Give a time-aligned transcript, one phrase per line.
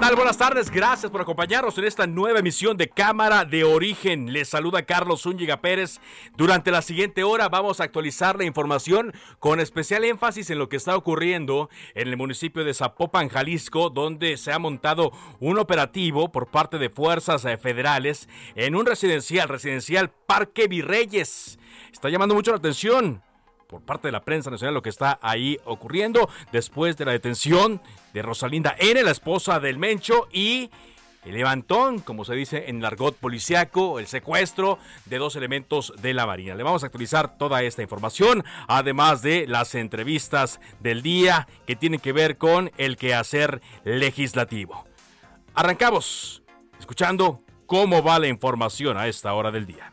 [0.00, 0.16] Tal?
[0.16, 4.32] Buenas tardes, gracias por acompañarnos en esta nueva emisión de Cámara de Origen.
[4.32, 6.00] Les saluda Carlos Zúñiga Pérez.
[6.38, 10.76] Durante la siguiente hora vamos a actualizar la información con especial énfasis en lo que
[10.76, 16.50] está ocurriendo en el municipio de Zapopan, Jalisco, donde se ha montado un operativo por
[16.50, 21.58] parte de fuerzas eh, federales en un residencial, residencial Parque Virreyes.
[21.92, 23.22] Está llamando mucho la atención
[23.70, 27.80] por parte de la prensa nacional lo que está ahí ocurriendo después de la detención
[28.12, 30.70] de Rosalinda N., la esposa del Mencho, y
[31.24, 36.14] el levantón, como se dice en el argot policiaco, el secuestro de dos elementos de
[36.14, 36.56] la Marina.
[36.56, 42.00] Le vamos a actualizar toda esta información, además de las entrevistas del día que tienen
[42.00, 44.84] que ver con el quehacer legislativo.
[45.54, 46.42] Arrancamos
[46.80, 49.89] escuchando cómo va la información a esta hora del día.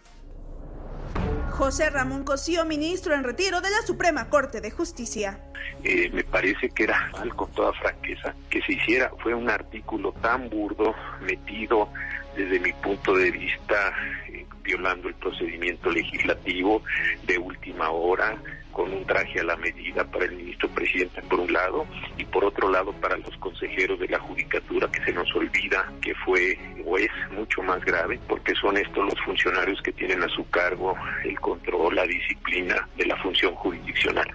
[1.57, 5.39] José Ramón Cosío, ministro en retiro de la Suprema Corte de Justicia.
[5.83, 10.13] Eh, me parece que era mal, con toda franqueza, que se hiciera, fue un artículo
[10.21, 11.89] tan burdo, metido
[12.35, 13.91] desde mi punto de vista,
[14.29, 16.83] eh, violando el procedimiento legislativo
[17.25, 18.37] de última hora,
[18.77, 22.45] con un traje a la medida para el ministro presidente por un lado y por
[22.45, 26.95] otro lado para los consejeros de la judicatura que se nos olvida que fue o
[26.95, 31.39] es mucho más grave porque son estos los funcionarios que tienen a su cargo el
[31.39, 34.27] control, la disciplina de la función jurisdiccional.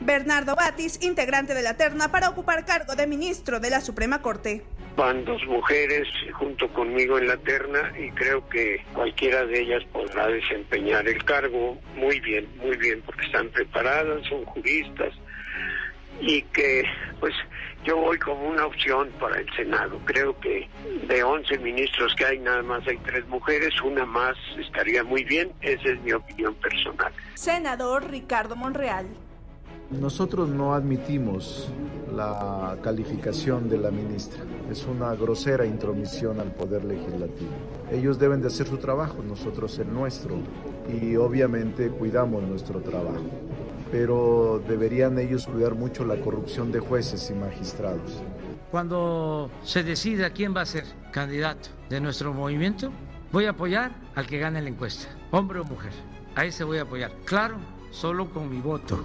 [0.00, 4.62] Bernardo Batis, integrante de la terna para ocupar cargo de ministro de la Suprema Corte.
[4.96, 10.26] Van dos mujeres junto conmigo en la terna y creo que cualquiera de ellas podrá
[10.28, 15.12] desempeñar el cargo muy bien, muy bien, porque están preparadas, son juristas
[16.20, 16.84] y que
[17.20, 17.34] pues
[17.84, 20.00] yo voy como una opción para el Senado.
[20.04, 20.68] Creo que
[21.06, 25.52] de 11 ministros que hay, nada más hay tres mujeres, una más estaría muy bien,
[25.60, 27.12] esa es mi opinión personal.
[27.34, 29.06] Senador Ricardo Monreal.
[29.90, 31.66] Nosotros no admitimos
[32.14, 34.44] la calificación de la ministra.
[34.70, 37.50] Es una grosera intromisión al poder legislativo.
[37.90, 40.36] Ellos deben de hacer su trabajo, nosotros el nuestro.
[40.92, 43.24] Y obviamente cuidamos nuestro trabajo.
[43.90, 48.22] Pero deberían ellos cuidar mucho la corrupción de jueces y magistrados.
[48.70, 52.90] Cuando se decida quién va a ser candidato de nuestro movimiento,
[53.32, 55.92] voy a apoyar al que gane la encuesta, hombre o mujer.
[56.34, 57.10] A ese voy a apoyar.
[57.24, 57.56] Claro,
[57.90, 59.02] solo con mi voto.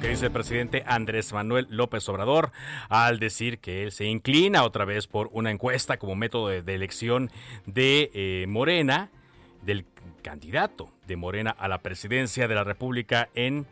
[0.00, 2.52] Que dice el presidente Andrés Manuel López Obrador
[2.88, 6.74] al decir que él se inclina otra vez por una encuesta como método de, de
[6.74, 7.30] elección
[7.66, 9.10] de eh, Morena,
[9.62, 9.86] del
[10.22, 13.66] candidato de Morena a la presidencia de la República en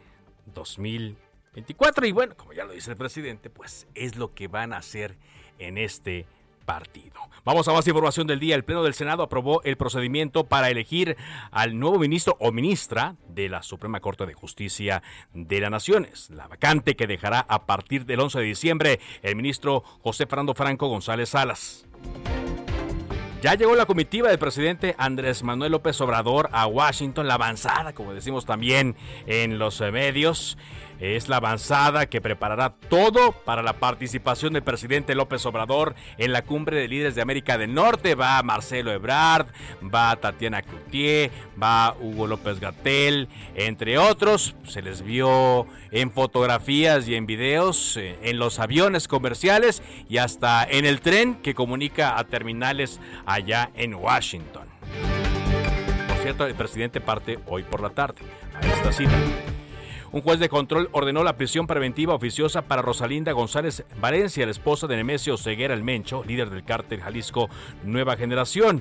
[0.54, 2.06] 2024.
[2.06, 5.16] Y bueno, como ya lo dice el presidente, pues es lo que van a hacer
[5.58, 6.26] en este
[6.66, 7.14] partido.
[7.46, 8.56] Vamos a más información del día.
[8.56, 11.16] El Pleno del Senado aprobó el procedimiento para elegir
[11.52, 16.06] al nuevo ministro o ministra de la Suprema Corte de Justicia de la Nación.
[16.12, 20.54] Es la vacante que dejará a partir del 11 de diciembre el ministro José Fernando
[20.54, 21.86] Franco González Salas.
[23.42, 28.12] Ya llegó la comitiva del presidente Andrés Manuel López Obrador a Washington, la avanzada, como
[28.12, 28.96] decimos también
[29.26, 30.58] en los medios.
[31.00, 36.42] Es la avanzada que preparará todo para la participación del presidente López Obrador en la
[36.42, 38.14] cumbre de líderes de América del Norte.
[38.14, 39.48] Va Marcelo Ebrard,
[39.82, 41.30] va Tatiana Cloutier,
[41.62, 44.54] va Hugo López Gatel, entre otros.
[44.66, 50.64] Se les vio en fotografías y en videos eh, en los aviones comerciales y hasta
[50.64, 54.66] en el tren que comunica a terminales allá en Washington.
[56.08, 58.22] Por cierto, el presidente parte hoy por la tarde
[58.54, 59.16] a esta cita.
[60.16, 64.86] Un juez de control ordenó la prisión preventiva oficiosa para Rosalinda González Valencia, la esposa
[64.86, 67.50] de Nemesio Ceguera el Mencho, líder del cártel Jalisco
[67.84, 68.80] Nueva Generación.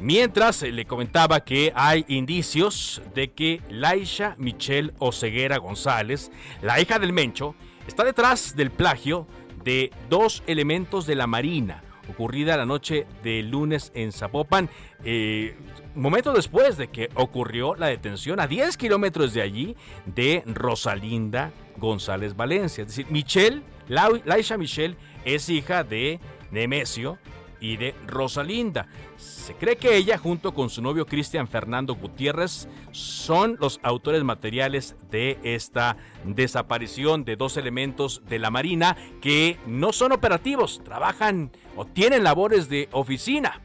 [0.00, 7.12] Mientras le comentaba que hay indicios de que Laisha Michelle Oceguera González, la hija del
[7.12, 7.54] Mencho,
[7.86, 9.28] está detrás del plagio
[9.62, 14.68] de dos elementos de la Marina ocurrida la noche del lunes en Zapopan,
[15.04, 15.56] eh,
[15.94, 22.36] momento después de que ocurrió la detención a 10 kilómetros de allí de Rosalinda González
[22.36, 22.82] Valencia.
[22.82, 26.20] Es decir, Michelle, Laisha Michelle es hija de
[26.50, 27.18] Nemesio
[27.64, 28.86] y de Rosalinda.
[29.16, 34.96] Se cree que ella, junto con su novio Cristian Fernando Gutiérrez, son los autores materiales
[35.10, 41.86] de esta desaparición de dos elementos de la Marina que no son operativos, trabajan o
[41.86, 43.63] tienen labores de oficina.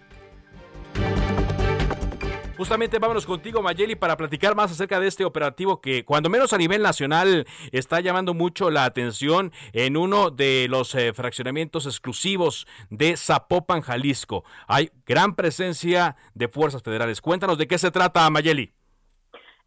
[2.60, 6.58] Justamente vámonos contigo, Mayeli, para platicar más acerca de este operativo que, cuando menos a
[6.58, 13.16] nivel nacional, está llamando mucho la atención en uno de los eh, fraccionamientos exclusivos de
[13.16, 14.44] Zapopan, Jalisco.
[14.68, 17.22] Hay gran presencia de fuerzas federales.
[17.22, 18.74] Cuéntanos de qué se trata, Mayeli.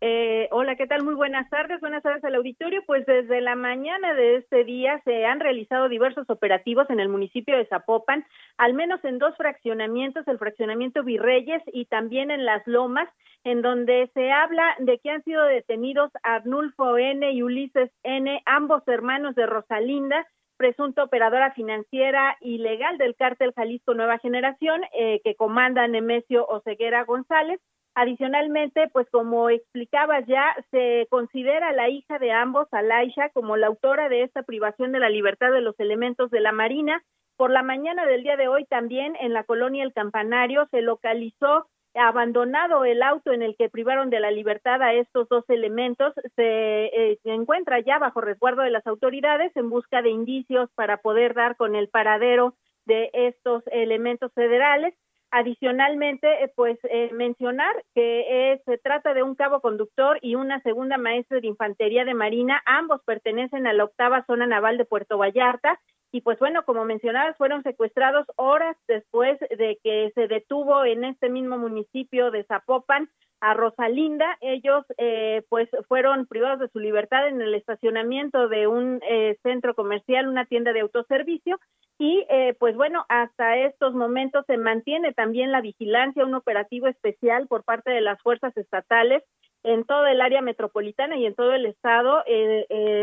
[0.05, 1.05] Eh, hola, ¿qué tal?
[1.05, 1.79] Muy buenas tardes.
[1.79, 2.83] Buenas tardes al auditorio.
[2.89, 7.57] Pues desde la mañana de este día se han realizado diversos operativos en el municipio
[7.57, 8.27] de Zapopan,
[8.57, 13.09] al menos en dos fraccionamientos, el fraccionamiento Virreyes y también en Las Lomas,
[13.45, 17.31] en donde se habla de que han sido detenidos Arnulfo N.
[17.31, 20.27] y Ulises N., ambos hermanos de Rosalinda,
[20.57, 27.61] presunta operadora financiera ilegal del cártel Jalisco Nueva Generación, eh, que comanda Nemesio Oseguera González.
[27.95, 34.09] Adicionalmente, pues como explicaba ya, se considera la hija de ambos, Alaisha, como la autora
[34.09, 37.05] de esta privación de la libertad de los elementos de la Marina.
[37.37, 41.67] Por la mañana del día de hoy también en la colonia El Campanario se localizó
[41.95, 46.85] abandonado el auto en el que privaron de la libertad a estos dos elementos, se,
[46.87, 51.57] eh, encuentra ya bajo resguardo de las autoridades en busca de indicios para poder dar
[51.57, 52.55] con el paradero
[52.87, 54.95] de estos elementos federales.
[55.35, 60.99] Adicionalmente, eh, pues eh, mencionar que se trata de un cabo conductor y una segunda
[60.99, 62.63] maestra de infantería de marina.
[62.67, 65.81] Ambos pertenecen a la octava zona naval de Puerto Vallarta.
[66.13, 71.31] Y pues bueno, como mencionabas, fueron secuestrados horas después de que se detuvo en este
[71.31, 73.09] mismo municipio de Zapopan
[73.43, 74.39] a Rosalinda.
[74.41, 79.75] Ellos eh, pues fueron privados de su libertad en el estacionamiento de un eh, centro
[79.75, 81.59] comercial, una tienda de autoservicio.
[82.03, 87.47] Y eh, pues bueno, hasta estos momentos se mantiene también la vigilancia, un operativo especial
[87.47, 89.23] por parte de las fuerzas estatales
[89.63, 92.25] en todo el área metropolitana y en todo el estado,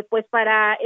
[0.10, 0.78] pues para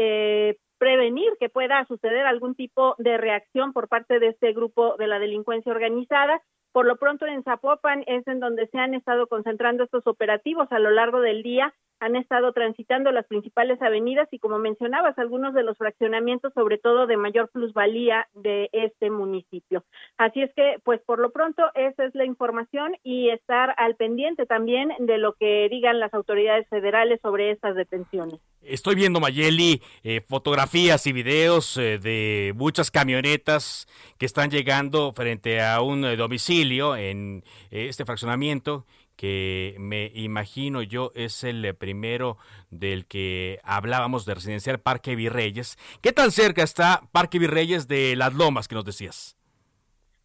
[0.77, 5.17] prevenir que pueda suceder algún tipo de reacción por parte de este grupo de la
[5.17, 6.39] delincuencia organizada
[6.73, 10.79] por lo pronto en Zapopan es en donde se han estado concentrando estos operativos a
[10.79, 11.71] lo largo del día.
[12.03, 17.07] Han estado transitando las principales avenidas y como mencionabas, algunos de los fraccionamientos, sobre todo
[17.07, 19.85] de mayor plusvalía de este municipio.
[20.17, 24.45] Así es que, pues por lo pronto, esa es la información y estar al pendiente
[24.45, 28.41] también de lo que digan las autoridades federales sobre estas detenciones.
[28.61, 35.61] Estoy viendo, Mayeli, eh, fotografías y videos eh, de muchas camionetas que están llegando frente
[35.61, 38.85] a un eh, domicilio en este fraccionamiento
[39.15, 42.37] que me imagino yo es el primero
[42.69, 45.77] del que hablábamos de residencial Parque Virreyes.
[46.01, 49.37] ¿Qué tan cerca está Parque Virreyes de Las Lomas que nos decías?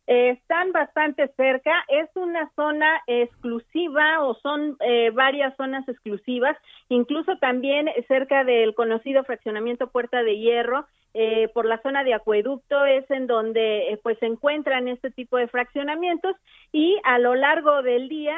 [0.08, 6.56] están bastante cerca, es una zona exclusiva o son eh, varias zonas exclusivas,
[6.88, 12.84] incluso también cerca del conocido fraccionamiento Puerta de Hierro, eh, por la zona de acueducto
[12.84, 16.36] es en donde eh, pues se encuentran este tipo de fraccionamientos
[16.72, 18.36] y a lo largo del día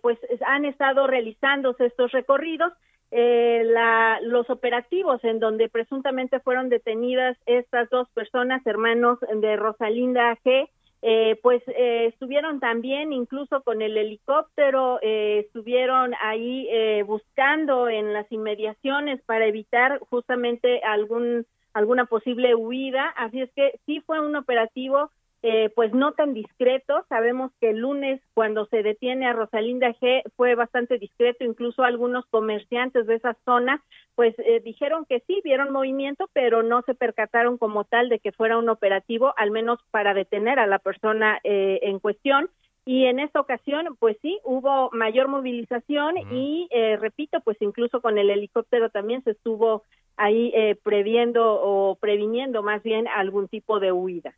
[0.00, 2.72] pues han estado realizándose estos recorridos
[3.10, 10.68] la, los operativos en donde presuntamente fueron detenidas estas dos personas, hermanos de Rosalinda G.,
[11.04, 16.68] eh, pues eh, estuvieron también incluso con el helicóptero, eh, estuvieron ahí
[17.04, 24.00] buscando en las inmediaciones para evitar justamente algún alguna posible huida, así es que sí
[24.06, 25.10] fue un operativo
[25.44, 27.04] eh, pues no tan discreto.
[27.08, 32.24] Sabemos que el lunes cuando se detiene a Rosalinda G fue bastante discreto, incluso algunos
[32.26, 33.82] comerciantes de esa zona
[34.14, 38.30] pues eh, dijeron que sí, vieron movimiento, pero no se percataron como tal de que
[38.30, 42.48] fuera un operativo, al menos para detener a la persona eh, en cuestión.
[42.84, 48.28] Y en esta ocasión, pues sí, hubo mayor movilización y, repito, pues incluso con el
[48.28, 49.84] helicóptero también se estuvo
[50.22, 50.52] ahí
[50.82, 54.34] previendo o previniendo más bien algún tipo de huida.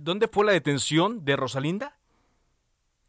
[0.00, 1.94] ¿Dónde fue la detención de Rosalinda?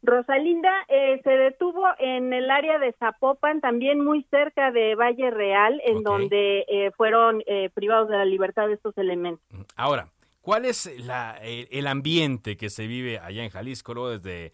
[0.06, 5.80] Rosalinda eh, se detuvo en el área de Zapopan, también muy cerca de Valle Real,
[5.84, 9.44] en donde eh, fueron eh, privados de la libertad estos elementos.
[9.74, 10.08] Ahora,
[10.46, 14.52] ¿Cuál es la, el, ambiente que se vive allá en Jalisco, luego desde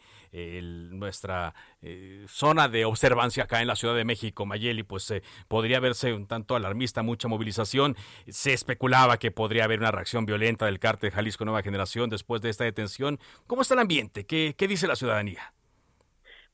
[0.91, 4.85] nuestra eh, zona de observancia acá en la Ciudad de México, Mayeli?
[4.85, 7.95] Pues eh, podría verse un tanto alarmista, mucha movilización.
[8.27, 12.49] Se especulaba que podría haber una reacción violenta del cártel Jalisco Nueva Generación después de
[12.49, 13.21] esta detención.
[13.47, 14.25] ¿Cómo está el ambiente?
[14.25, 15.53] ¿Qué, qué dice la ciudadanía?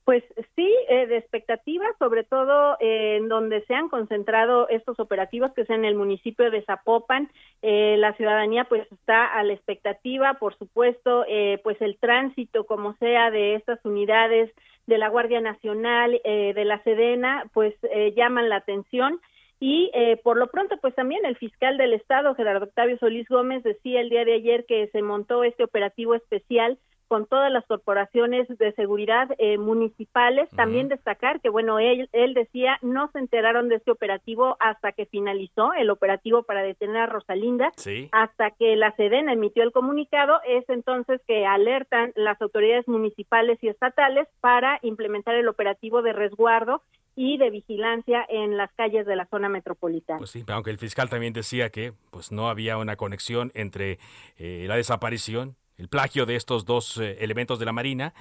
[0.05, 0.23] Pues
[0.55, 5.61] sí, eh, de expectativas, sobre todo eh, en donde se han concentrado estos operativos, que
[5.61, 7.29] es en el municipio de Zapopan.
[7.61, 11.25] Eh, la ciudadanía pues está a la expectativa, por supuesto,
[11.63, 14.51] pues el tránsito como sea de estas unidades
[14.87, 17.75] de la Guardia Nacional, de la Sedena, pues
[18.15, 19.19] llaman la atención.
[19.59, 19.91] Y
[20.23, 24.09] por lo pronto, pues también el fiscal del Estado, Gerardo Octavio Solís Gómez, decía el
[24.09, 29.27] día de ayer que se montó este operativo especial con todas las corporaciones de seguridad
[29.39, 30.47] eh, municipales.
[30.51, 35.07] También destacar que, bueno, él, él decía, no se enteraron de este operativo hasta que
[35.07, 37.71] finalizó el operativo para detener a Rosalinda,
[38.11, 43.69] hasta que la Sedena emitió el comunicado, es entonces que alertan las autoridades municipales y
[43.69, 46.83] estatales para implementar el operativo de resguardo
[47.15, 50.19] y de vigilancia en las calles de la zona metropolitana.
[50.19, 53.97] Pues sí, aunque el fiscal también decía que pues no había una conexión entre
[54.37, 58.13] eh, la desaparición el plagio de estos dos eh, elementos de la Marina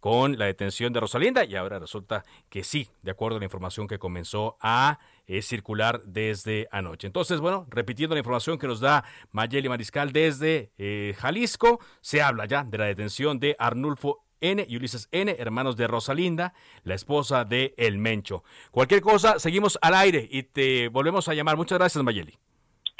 [0.00, 3.86] con la detención de Rosalinda y ahora resulta que sí, de acuerdo a la información
[3.86, 7.06] que comenzó a eh, circular desde anoche.
[7.06, 12.46] Entonces, bueno, repitiendo la información que nos da Mayeli Mariscal desde eh, Jalisco, se habla
[12.46, 16.52] ya de la detención de Arnulfo N y Ulises N, hermanos de Rosalinda,
[16.82, 18.42] la esposa de El Mencho.
[18.72, 21.56] Cualquier cosa, seguimos al aire y te volvemos a llamar.
[21.56, 22.36] Muchas gracias, Mayeli.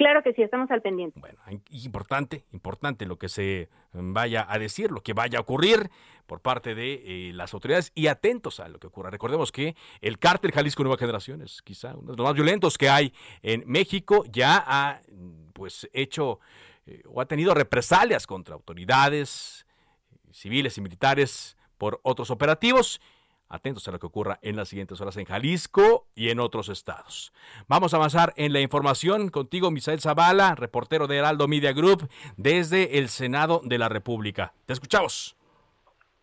[0.03, 1.21] Claro que sí, estamos al pendiente.
[1.21, 1.39] Bueno,
[1.71, 5.93] importante, importante lo que se vaya a decir, lo que vaya a ocurrir
[6.27, 9.11] por parte de eh, las autoridades y atentos a lo que ocurra.
[9.11, 12.91] Recordemos que el cártel Jalisco Nueva Generación es quizá uno de los más violentos que
[12.91, 15.03] hay en México, ya ha
[15.53, 16.41] pues hecho
[16.87, 19.65] eh, o ha tenido represalias contra autoridades
[20.33, 23.01] civiles y militares por otros operativos
[23.53, 27.35] Atentos a lo que ocurra en las siguientes horas en Jalisco y en otros estados.
[27.69, 32.99] Vamos a avanzar en la información contigo, Misael Zavala, reportero de Heraldo Media Group, desde
[32.99, 34.55] el Senado de la República.
[34.65, 35.37] Te escuchamos.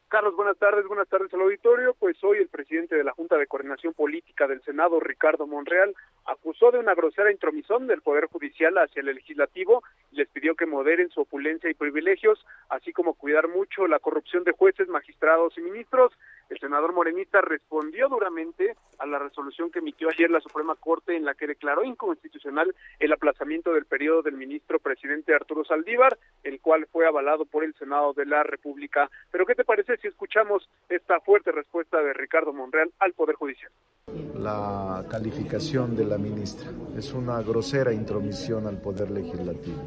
[0.10, 1.94] Carlos, buenas tardes, buenas tardes al auditorio.
[2.00, 5.94] Pues hoy el presidente de la Junta de Coordinación Política del Senado, Ricardo Monreal,
[6.26, 10.66] acusó de una grosera intromisión del Poder Judicial hacia el Legislativo y les pidió que
[10.66, 15.62] moderen su opulencia y privilegios, así como cuidar mucho la corrupción de jueces, magistrados y
[15.62, 16.12] ministros.
[16.50, 21.24] El senador morenista respondió duramente a la resolución que emitió ayer la Suprema Corte en
[21.24, 26.88] la que declaró inconstitucional el aplazamiento del periodo del ministro presidente Arturo Saldívar, el cual
[26.92, 29.10] fue avalado por el Senado de la República.
[29.32, 33.72] Pero ¿qué te parece si escuchamos esta fuerte respuesta de Ricardo Monreal al Poder Judicial?
[34.36, 39.84] La calificación de la ministra es una grosera intromisión al Poder Legislativo.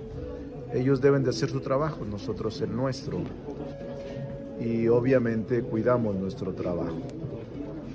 [0.72, 3.18] Ellos deben de hacer su trabajo, nosotros el nuestro
[4.62, 6.96] y obviamente cuidamos nuestro trabajo.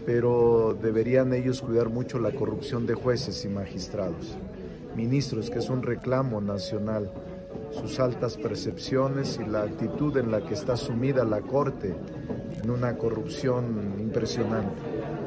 [0.06, 4.38] Pero deberían ellos cuidar mucho la corrupción de jueces y magistrados,
[4.96, 7.12] ministros, que es un reclamo nacional,
[7.72, 11.94] sus altas percepciones y la actitud en la que está sumida la Corte
[12.64, 14.82] en una corrupción impresionante.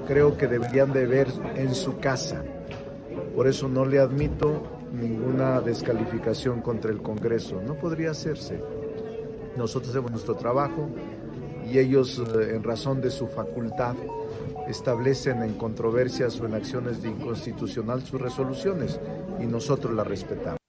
[0.06, 2.42] Creo que deberían de ver en su casa.
[3.36, 7.60] Por eso no le admito ninguna descalificación contra el Congreso.
[7.64, 8.60] No podría hacerse.
[9.56, 10.88] Nosotros hacemos nuestro trabajo,
[11.70, 13.94] y ellos, eh, en razón de su facultad,
[14.68, 19.00] establecen en controversias o en acciones de inconstitucional sus resoluciones
[19.40, 20.59] y nosotros las respetamos.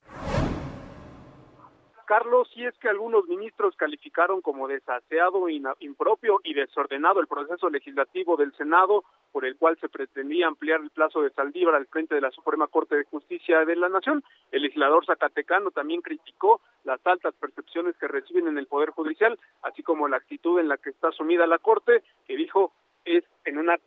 [2.31, 8.53] Carlos, es que algunos ministros calificaron como desaseado, impropio y desordenado el proceso legislativo del
[8.53, 12.31] Senado, por el cual se pretendía ampliar el plazo de Saldívar al frente de la
[12.31, 14.23] Suprema Corte de Justicia de la Nación.
[14.49, 19.83] El legislador zacatecano también criticó las altas percepciones que reciben en el Poder Judicial, así
[19.83, 22.71] como la actitud en la que está sumida la Corte, que dijo
[23.03, 23.77] es en una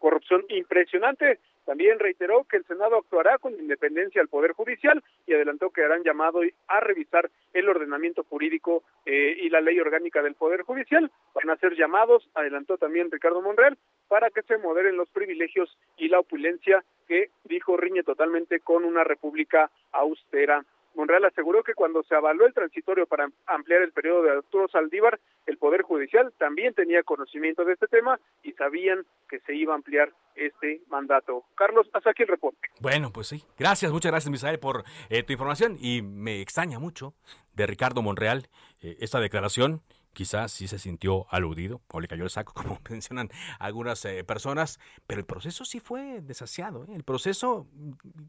[0.00, 1.38] corrupción impresionante.
[1.64, 6.02] También reiteró que el Senado actuará con independencia al Poder Judicial y adelantó que harán
[6.02, 11.10] llamado a revisar el ordenamiento jurídico eh, y la ley orgánica del Poder Judicial.
[11.34, 13.78] Van a ser llamados, adelantó también Ricardo Monreal,
[14.08, 19.04] para que se moderen los privilegios y la opulencia que, dijo, riñe totalmente con una
[19.04, 20.64] república austera.
[20.94, 25.18] Monreal aseguró que cuando se avaló el transitorio para ampliar el periodo de Arturo Saldívar,
[25.46, 29.76] el Poder Judicial también tenía conocimiento de este tema y sabían que se iba a
[29.76, 31.44] ampliar este mandato.
[31.54, 32.68] Carlos, hasta aquí el reporte.
[32.80, 33.42] Bueno, pues sí.
[33.58, 35.76] Gracias, muchas gracias, Misael, por eh, tu información.
[35.80, 37.14] Y me extraña mucho
[37.54, 38.48] de Ricardo Monreal
[38.82, 39.82] eh, esta declaración.
[40.12, 44.78] Quizás sí se sintió aludido o le cayó el saco, como mencionan algunas eh, personas,
[45.06, 46.86] pero el proceso sí fue desasiado.
[46.94, 47.66] El proceso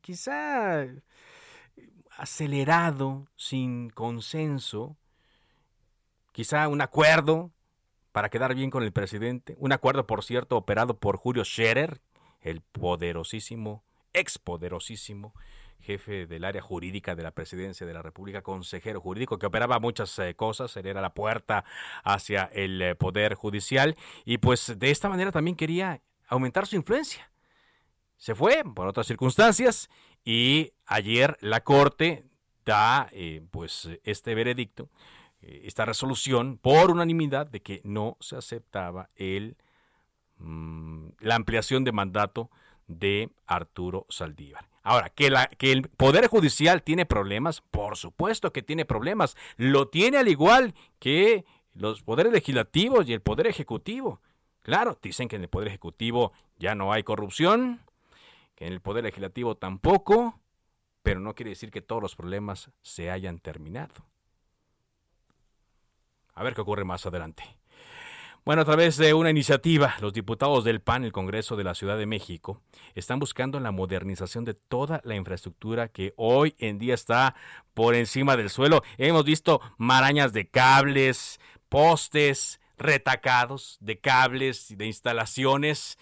[0.01, 0.85] quizá
[2.17, 4.97] acelerado, sin consenso,
[6.31, 7.51] quizá un acuerdo
[8.11, 12.01] para quedar bien con el presidente, un acuerdo, por cierto, operado por Julio Scherer,
[12.41, 15.33] el poderosísimo, expoderosísimo
[15.83, 20.17] jefe del área jurídica de la presidencia de la República, consejero jurídico, que operaba muchas
[20.19, 21.65] eh, cosas, él era la puerta
[22.03, 27.29] hacia el eh, poder judicial y pues de esta manera también quería aumentar su influencia.
[28.17, 29.89] Se fue por otras circunstancias
[30.23, 32.25] y ayer la Corte
[32.65, 34.89] da eh, pues este veredicto,
[35.41, 39.57] esta resolución por unanimidad de que no se aceptaba el,
[40.37, 42.49] mm, la ampliación de mandato
[42.87, 44.69] de Arturo Saldívar.
[44.83, 49.37] Ahora, que, la, que el Poder Judicial tiene problemas, por supuesto que tiene problemas.
[49.55, 54.21] Lo tiene al igual que los poderes legislativos y el Poder Ejecutivo.
[54.61, 57.81] Claro, dicen que en el Poder Ejecutivo ya no hay corrupción,
[58.55, 60.39] que en el Poder Legislativo tampoco,
[61.01, 63.93] pero no quiere decir que todos los problemas se hayan terminado.
[66.33, 67.43] A ver qué ocurre más adelante.
[68.45, 71.97] Bueno, a través de una iniciativa, los diputados del PAN, el Congreso de la Ciudad
[71.97, 72.61] de México,
[72.93, 77.35] están buscando la modernización de toda la infraestructura que hoy en día está
[77.73, 78.83] por encima del suelo.
[78.97, 85.97] Hemos visto marañas de cables, postes, retacados de cables, de instalaciones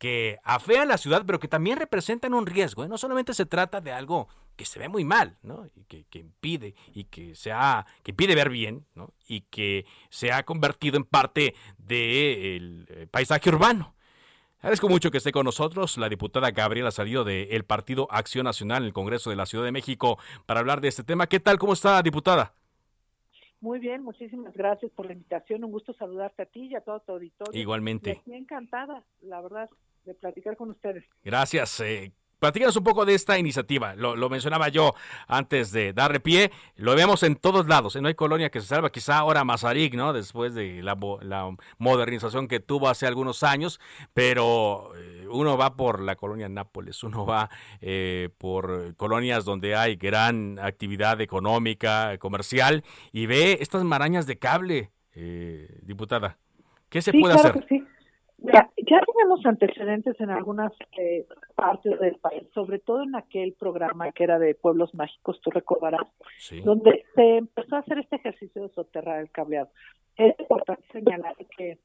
[0.00, 2.82] que afean la ciudad, pero que también representan un riesgo.
[2.82, 2.88] ¿eh?
[2.88, 5.66] No solamente se trata de algo que se ve muy mal, ¿no?
[5.76, 9.12] Y que, impide y que se ha, que impide ver bien, ¿no?
[9.28, 13.94] Y que se ha convertido en parte del eh, paisaje urbano.
[14.60, 18.86] Agradezco mucho que esté con nosotros la diputada Gabriela Salido del Partido Acción Nacional en
[18.86, 21.26] el Congreso de la Ciudad de México para hablar de este tema.
[21.26, 21.58] ¿Qué tal?
[21.58, 22.54] ¿Cómo está, diputada?
[23.60, 25.62] Muy bien, muchísimas gracias por la invitación.
[25.64, 27.60] Un gusto saludarte a ti y a todo tu auditorio.
[27.60, 28.22] Igualmente.
[28.26, 29.68] Encantada, la verdad
[30.04, 31.04] de platicar con ustedes.
[31.22, 31.80] Gracias.
[31.80, 33.94] Eh, Platícanos un poco de esta iniciativa.
[33.96, 34.94] Lo, mencionaba yo
[35.28, 36.50] antes de darle pie.
[36.74, 37.96] Lo vemos en todos lados.
[37.96, 38.00] ¿eh?
[38.00, 38.88] No hay colonia que se salva.
[38.88, 40.14] Quizá ahora Mazarik, ¿no?
[40.14, 40.96] Después de la,
[41.76, 43.78] modernización que tuvo hace algunos años.
[44.14, 47.04] Pero eh, uno va por la colonia Nápoles.
[47.04, 47.50] Uno va
[48.38, 52.84] por colonias donde hay gran actividad económica, comercial.
[53.12, 54.92] Y ve estas marañas de cable,
[55.82, 56.38] diputada.
[56.88, 57.66] ¿Qué se puede hacer?
[58.90, 61.24] Ya, tenemos antecedentes en algunas eh,
[61.54, 66.08] partes del país, sobre todo en aquel programa que era de Pueblos Mágicos, tú recordarás,
[66.64, 69.68] donde se empezó a hacer este ejercicio de soterrar el cableado.
[70.16, 71.78] Es importante señalar que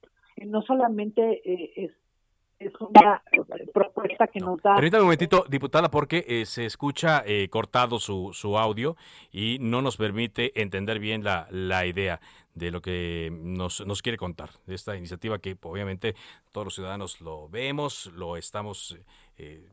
[0.45, 1.91] no solamente eh, es
[2.57, 3.21] es una
[3.73, 4.75] propuesta que nos da.
[4.75, 8.95] Permítame un momentito, diputada, porque eh, se escucha eh, cortado su, su audio
[9.31, 12.21] y no nos permite entender bien la, la idea
[12.55, 16.15] de lo que nos, nos quiere contar, de esta iniciativa que obviamente
[16.51, 18.97] todos los ciudadanos lo vemos, lo estamos
[19.37, 19.69] eh,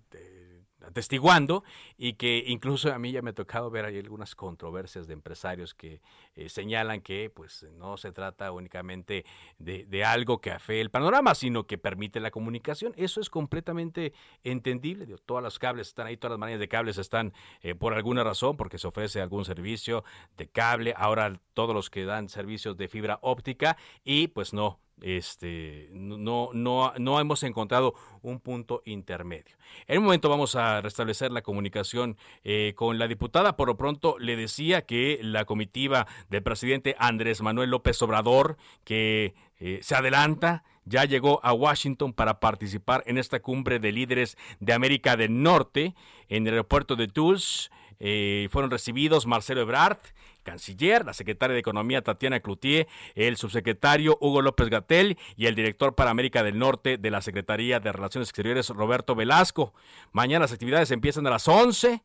[0.86, 1.64] atestiguando
[1.96, 5.74] y que incluso a mí ya me ha tocado ver ahí algunas controversias de empresarios
[5.74, 6.00] que
[6.34, 9.24] eh, señalan que pues no se trata únicamente
[9.58, 12.92] de, algo que afee el panorama, sino que permite la comunicación.
[12.96, 15.06] Eso es completamente entendible.
[15.24, 18.56] todas las cables están ahí, todas las maneras de cables están eh, por alguna razón,
[18.56, 20.04] porque se ofrece algún servicio
[20.36, 20.94] de cable.
[20.96, 26.92] Ahora todos los que dan servicios de fibra óptica y pues no, este, no, no,
[26.98, 29.56] no hemos encontrado un punto intermedio.
[29.86, 33.56] En un momento vamos a restablecer la comunicación eh, con la diputada.
[33.56, 39.34] Por lo pronto le decía que la comitiva del presidente Andrés Manuel López Obrador, que
[39.58, 44.72] eh, se adelanta, ya llegó a Washington para participar en esta cumbre de líderes de
[44.72, 45.94] América del Norte
[46.28, 47.70] en el aeropuerto de Tulsa.
[48.04, 49.98] Eh, fueron recibidos Marcelo Ebrard,
[50.42, 55.94] canciller, la secretaria de Economía Tatiana Cloutier, el subsecretario Hugo López Gatel y el director
[55.94, 59.74] para América del Norte de la Secretaría de Relaciones Exteriores Roberto Velasco.
[60.12, 62.02] Mañana las actividades empiezan a las 11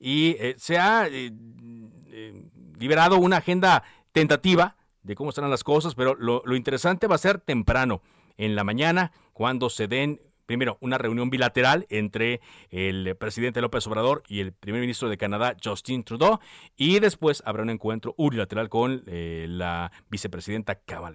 [0.00, 1.30] y eh, se ha eh,
[2.78, 7.38] liberado una agenda tentativa de cómo estarán las cosas, pero lo interesante va a ser
[7.38, 8.00] temprano,
[8.36, 14.22] en la mañana, cuando se den primero, una reunión bilateral entre el presidente López Obrador
[14.28, 16.38] y el primer ministro de Canadá, Justin Trudeau,
[16.76, 21.14] y después habrá un encuentro unilateral con eh, la vicepresidenta Kamala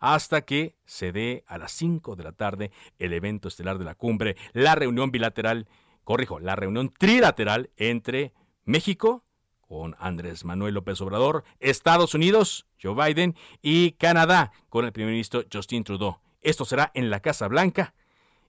[0.00, 3.94] hasta que se dé a las 5 de la tarde el evento estelar de la
[3.94, 5.68] cumbre, la reunión bilateral,
[6.04, 8.32] corrijo, la reunión trilateral entre
[8.64, 9.24] México,
[9.60, 15.44] con Andrés Manuel López Obrador, Estados Unidos, Joe Biden, y Canadá, con el primer ministro
[15.52, 16.18] Justin Trudeau.
[16.46, 17.92] Esto será en la Casa Blanca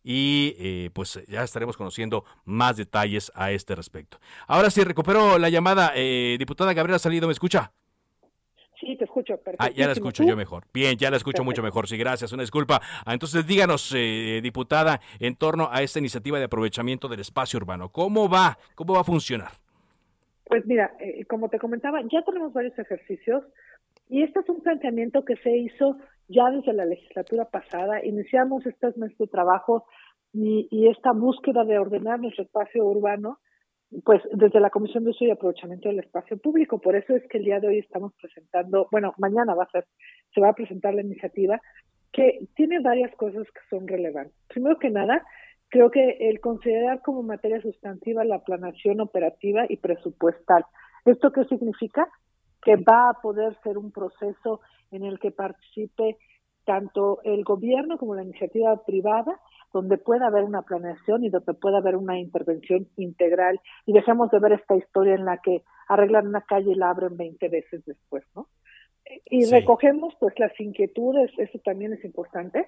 [0.04, 4.20] y eh, pues ya estaremos conociendo más detalles a este respecto.
[4.46, 5.94] Ahora sí, recupero la llamada.
[5.96, 7.72] Eh, diputada Gabriela Salido, ¿me escucha?
[8.80, 9.40] Sí, te escucho.
[9.58, 10.66] Ah, ya la escucho yo mejor.
[10.72, 11.88] Bien, ya la escucho mucho mejor.
[11.88, 12.32] Sí, gracias.
[12.32, 12.80] Una disculpa.
[13.04, 17.90] Ah, entonces, díganos, eh, diputada, en torno a esta iniciativa de aprovechamiento del espacio urbano.
[17.90, 18.60] ¿Cómo va?
[18.76, 19.54] ¿Cómo va a funcionar?
[20.46, 20.96] Pues mira,
[21.28, 23.44] como te comentaba, ya tenemos varios ejercicios
[24.08, 28.04] Y este es un planteamiento que se hizo ya desde la legislatura pasada.
[28.06, 29.86] Iniciamos estos meses de trabajo
[30.34, 33.40] y, y esta búsqueda de ordenar nuestro espacio urbano
[34.04, 36.80] pues desde la Comisión de Uso y Aprovechamiento del Espacio Público.
[36.80, 39.86] Por eso es que el día de hoy estamos presentando, bueno, mañana va a ser,
[40.34, 41.62] se va a presentar la iniciativa
[42.12, 44.36] que tiene varias cosas que son relevantes.
[44.48, 45.24] Primero que nada,
[45.70, 50.66] creo que el considerar como materia sustantiva la planación operativa y presupuestal.
[51.06, 52.10] ¿Esto qué significa?
[52.76, 56.18] Que va a poder ser un proceso en el que participe
[56.66, 59.40] tanto el gobierno como la iniciativa privada
[59.74, 64.40] donde pueda haber una planeación y donde pueda haber una intervención integral y dejemos de
[64.40, 68.24] ver esta historia en la que arreglan una calle y la abren 20 veces después,
[68.36, 68.48] ¿no?
[69.26, 72.68] Y recogemos pues las inquietudes, eso también es importante,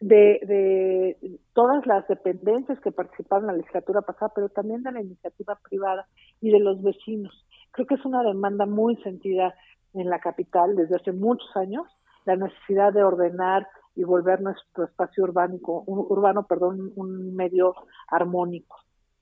[0.00, 5.00] de, de todas las dependencias que participaron en la legislatura pasada, pero también de la
[5.00, 6.06] iniciativa privada
[6.40, 7.43] y de los vecinos.
[7.74, 9.54] Creo que es una demanda muy sentida
[9.94, 11.86] en la capital desde hace muchos años,
[12.24, 17.74] la necesidad de ordenar y volver nuestro espacio urbano, urbano perdón, un medio
[18.08, 18.76] armónico,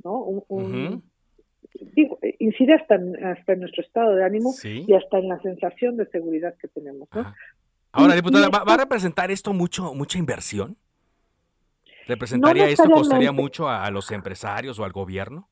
[0.04, 0.18] ¿no?
[0.48, 1.02] Un,
[1.94, 5.96] digo, incide hasta en, hasta en nuestro estado de ánimo y hasta en la sensación
[5.96, 7.34] de seguridad que tenemos, ¿no?
[7.94, 10.76] Ahora, diputada, ¿va, a representar esto mucho mucha inversión?
[12.06, 15.48] ¿Representaría esto, costaría mucho a los empresarios o al gobierno?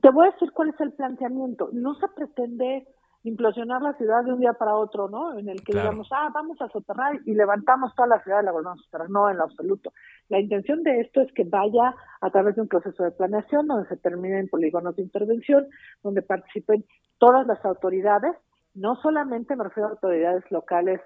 [0.00, 1.70] Te voy a decir cuál es el planteamiento.
[1.72, 2.86] No se pretende
[3.24, 5.38] implosionar la ciudad de un día para otro, ¿no?
[5.38, 8.52] En el que digamos, ah, vamos a soterrar y levantamos toda la ciudad y la
[8.52, 9.10] volvemos a soterrar.
[9.10, 9.92] No, en lo absoluto.
[10.28, 13.88] La intención de esto es que vaya a través de un proceso de planeación donde
[13.88, 15.66] se terminen polígonos de intervención,
[16.02, 16.84] donde participen
[17.18, 18.36] todas las autoridades,
[18.74, 21.00] no solamente me refiero a autoridades locales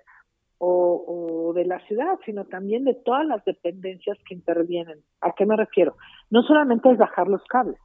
[0.58, 5.00] o, o, de la ciudad, sino también de todas las dependencias que intervienen.
[5.20, 5.96] ¿A qué me refiero?
[6.30, 7.80] No solamente es bajar los cables,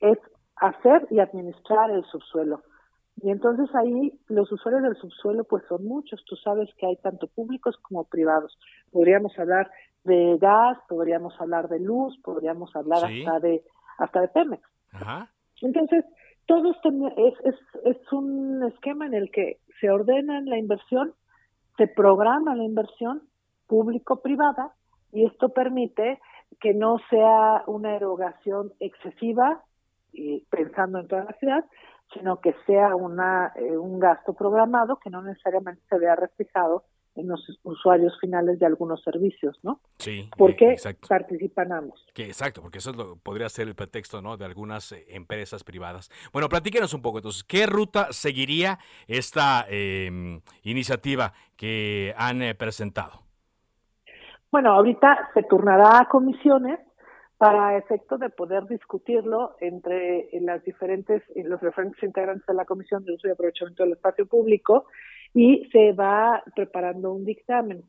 [0.00, 0.18] es
[0.56, 2.62] hacer y administrar el subsuelo
[3.20, 7.26] y entonces ahí los usuarios del subsuelo pues son muchos, tú sabes que hay tanto
[7.26, 8.56] públicos como privados.
[8.92, 9.70] Podríamos hablar
[10.04, 13.64] de gas, podríamos hablar de luz, podríamos hablar hasta de
[13.98, 14.62] hasta de Pemex.
[15.62, 16.04] Entonces,
[16.46, 21.12] todo es, es, es un esquema en el que se ordena la inversión,
[21.76, 23.22] se programa la inversión
[23.66, 24.72] público-privada
[25.12, 26.20] y esto permite
[26.60, 29.64] que no sea una erogación excesiva,
[30.12, 31.64] y pensando en toda la ciudad,
[32.12, 36.84] sino que sea una, eh, un gasto programado que no necesariamente se vea reflejado
[37.18, 39.80] en los usuarios finales de algunos servicios, ¿no?
[39.98, 40.30] Sí.
[40.36, 40.76] Porque
[41.08, 42.06] participan ambos.
[42.14, 44.36] Que exacto, porque eso lo, podría ser el pretexto, ¿no?
[44.36, 46.10] De algunas eh, empresas privadas.
[46.32, 53.22] Bueno, platíquenos un poco entonces, ¿qué ruta seguiría esta em, iniciativa que han eh, presentado?
[54.50, 56.78] Bueno, ahorita se turnará a comisiones
[57.38, 63.14] para efecto de poder discutirlo entre las diferentes, los diferentes integrantes de la Comisión de
[63.14, 64.86] Uso y Aprovechamiento del Espacio Público
[65.32, 67.84] y se va preparando un dictamen.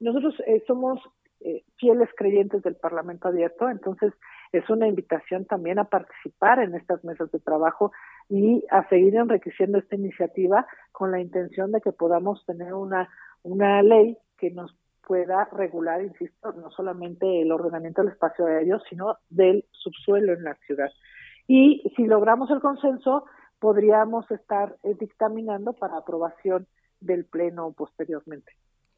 [0.00, 0.98] Nosotros eh, somos
[1.40, 4.14] eh, fieles creyentes del Parlamento abierto, entonces
[4.52, 7.92] es una invitación también a participar en estas mesas de trabajo
[8.30, 13.10] y a seguir enriqueciendo esta iniciativa con la intención de que podamos tener una,
[13.42, 14.74] una ley que nos
[15.06, 20.54] pueda regular, insisto, no solamente el ordenamiento del espacio aéreo, sino del subsuelo en la
[20.66, 20.90] ciudad.
[21.46, 23.24] Y si logramos el consenso,
[23.60, 26.66] podríamos estar eh, dictaminando para aprobación
[27.00, 28.52] del Pleno posteriormente.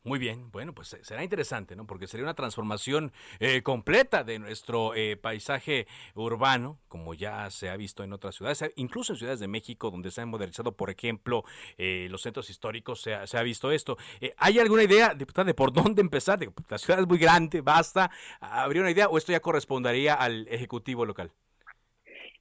[0.09, 1.87] Muy bien, bueno, pues eh, será interesante, ¿no?
[1.87, 7.77] Porque sería una transformación eh, completa de nuestro eh, paisaje urbano, como ya se ha
[7.77, 11.45] visto en otras ciudades, incluso en ciudades de México, donde se han modernizado, por ejemplo,
[11.77, 13.99] los centros históricos, se ha, visto esto.
[14.39, 16.39] ¿Hay alguna idea, diputada, de por dónde empezar?
[16.71, 18.11] la ciudad es muy grande, basta.
[18.41, 21.31] ¿Habría una idea o esto ya correspondería al Ejecutivo local?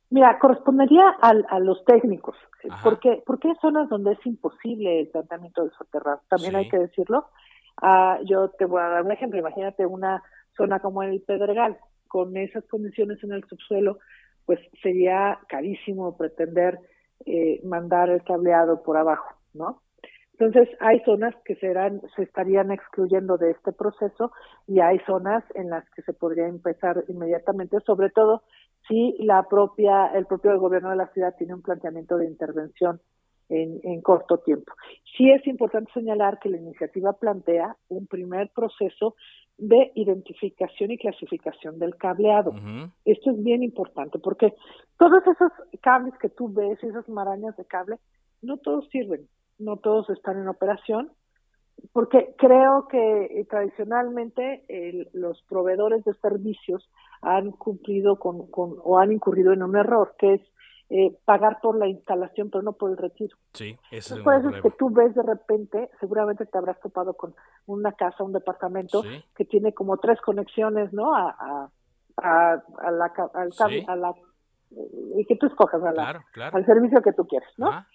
[0.10, 2.38] Mira, correspondería a los técnicos,
[2.82, 7.28] porque, porque hay zonas donde es imposible el tratamiento del soterrado, también hay que decirlo.
[7.82, 10.24] Ah, yo te voy a dar un ejemplo, imagínate una
[10.56, 14.00] zona como el Pedregal, con esas condiciones en el subsuelo,
[14.46, 16.80] pues sería carísimo pretender
[17.26, 19.82] eh, mandar el cableado por abajo, ¿no?
[20.40, 24.32] Entonces, hay zonas que serán, se estarían excluyendo de este proceso
[24.68, 28.44] y hay zonas en las que se podría empezar inmediatamente, sobre todo
[28.88, 33.02] si la propia, el propio gobierno de la ciudad tiene un planteamiento de intervención
[33.50, 34.74] en, corto tiempo.
[35.16, 39.16] Sí es importante señalar que la iniciativa plantea un primer proceso
[39.58, 42.54] de identificación y clasificación del cableado.
[43.06, 44.54] Esto es bien importante porque
[44.98, 47.98] todos esos cables que tú ves, esas marañas de cable,
[48.42, 51.12] no todos sirven, no todos están en operación,
[51.94, 54.64] porque creo que eh, tradicionalmente
[55.14, 56.90] los proveedores de servicios
[57.22, 60.42] han cumplido con, con, o han incurrido en un error, que es
[60.90, 63.36] eh, pagar por la instalación, pero no por el retiro.
[63.54, 67.14] Sí, eso es por eso es que tú ves de repente, seguramente te habrás topado
[67.14, 69.04] con una casa, un departamento
[69.36, 71.14] que tiene como tres conexiones, ¿no?
[71.14, 71.70] A,
[72.18, 73.52] a, a, la, al
[73.88, 74.16] a la
[74.70, 77.86] y que tú escojas al servicio que tú quieres, ¿no?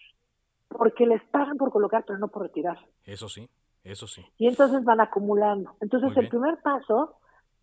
[0.69, 2.79] Porque les pagan por colocar, pero no por retirar.
[3.05, 3.49] Eso sí,
[3.85, 4.25] eso sí.
[4.39, 5.77] Y entonces van acumulando.
[5.81, 7.17] Entonces el primer paso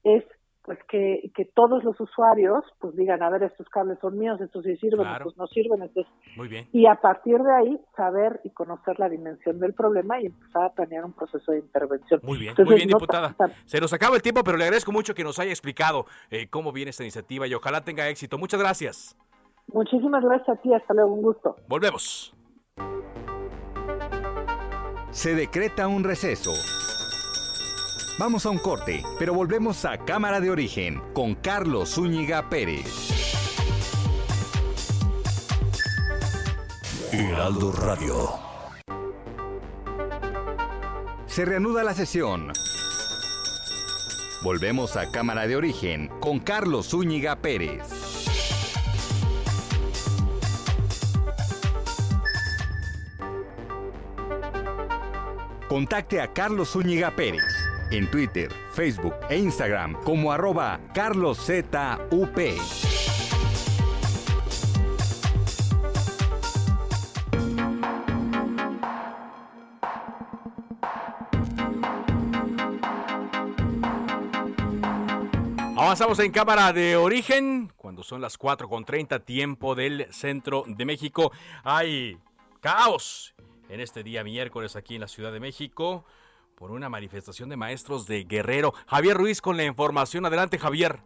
[0.04, 0.24] es
[0.70, 4.64] pues que, que todos los usuarios pues digan, a ver, estos cables son míos, estos
[4.64, 5.90] sí sirven, estos no sirven,
[6.36, 6.68] Muy bien.
[6.72, 10.70] y a partir de ahí saber y conocer la dimensión del problema y empezar a
[10.70, 12.20] planear un proceso de intervención.
[12.22, 13.36] Muy bien, muy bien, diputada.
[13.66, 16.72] Se nos acaba el tiempo, pero le agradezco mucho que nos haya explicado eh, cómo
[16.72, 18.38] viene esta iniciativa y ojalá tenga éxito.
[18.38, 19.18] Muchas gracias.
[19.74, 21.56] Muchísimas gracias a ti, hasta luego, un gusto.
[21.68, 22.32] Volvemos.
[25.10, 26.52] Se decreta un receso.
[28.20, 32.86] Vamos a un corte, pero volvemos a Cámara de Origen con Carlos Zúñiga Pérez.
[37.14, 38.32] Heraldo Radio.
[41.28, 42.52] Se reanuda la sesión.
[44.44, 47.88] Volvemos a Cámara de Origen con Carlos Zúñiga Pérez.
[55.70, 61.76] Contacte a Carlos Zúñiga Pérez en Twitter, Facebook e Instagram como arroba carloszup.
[75.76, 81.32] Avanzamos en cámara de origen, cuando son las 4.30 tiempo del centro de México.
[81.64, 82.20] Hay
[82.60, 83.34] caos
[83.70, 86.06] en este día miércoles aquí en la Ciudad de México
[86.60, 88.74] por una manifestación de maestros de Guerrero.
[88.88, 90.26] Javier Ruiz con la información.
[90.26, 91.00] Adelante, Javier.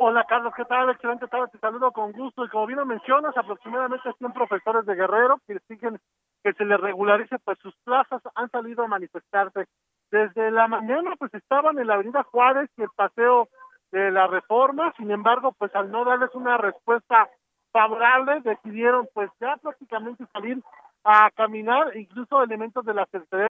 [0.00, 0.90] Hola Carlos, ¿qué tal?
[0.90, 2.44] Excelente tarde, te saludo con gusto.
[2.44, 6.00] Y como bien mencionas, aproximadamente 100 profesores de Guerrero que exigen
[6.42, 9.66] que se les regularice pues sus plazas han salido a manifestarse.
[10.10, 13.48] Desde la mañana pues estaban en la avenida Juárez y el paseo
[13.92, 17.28] de la reforma, sin embargo pues al no darles una respuesta
[17.72, 20.60] favorable decidieron pues ya prácticamente salir
[21.04, 23.49] a caminar, incluso elementos de la Secretaría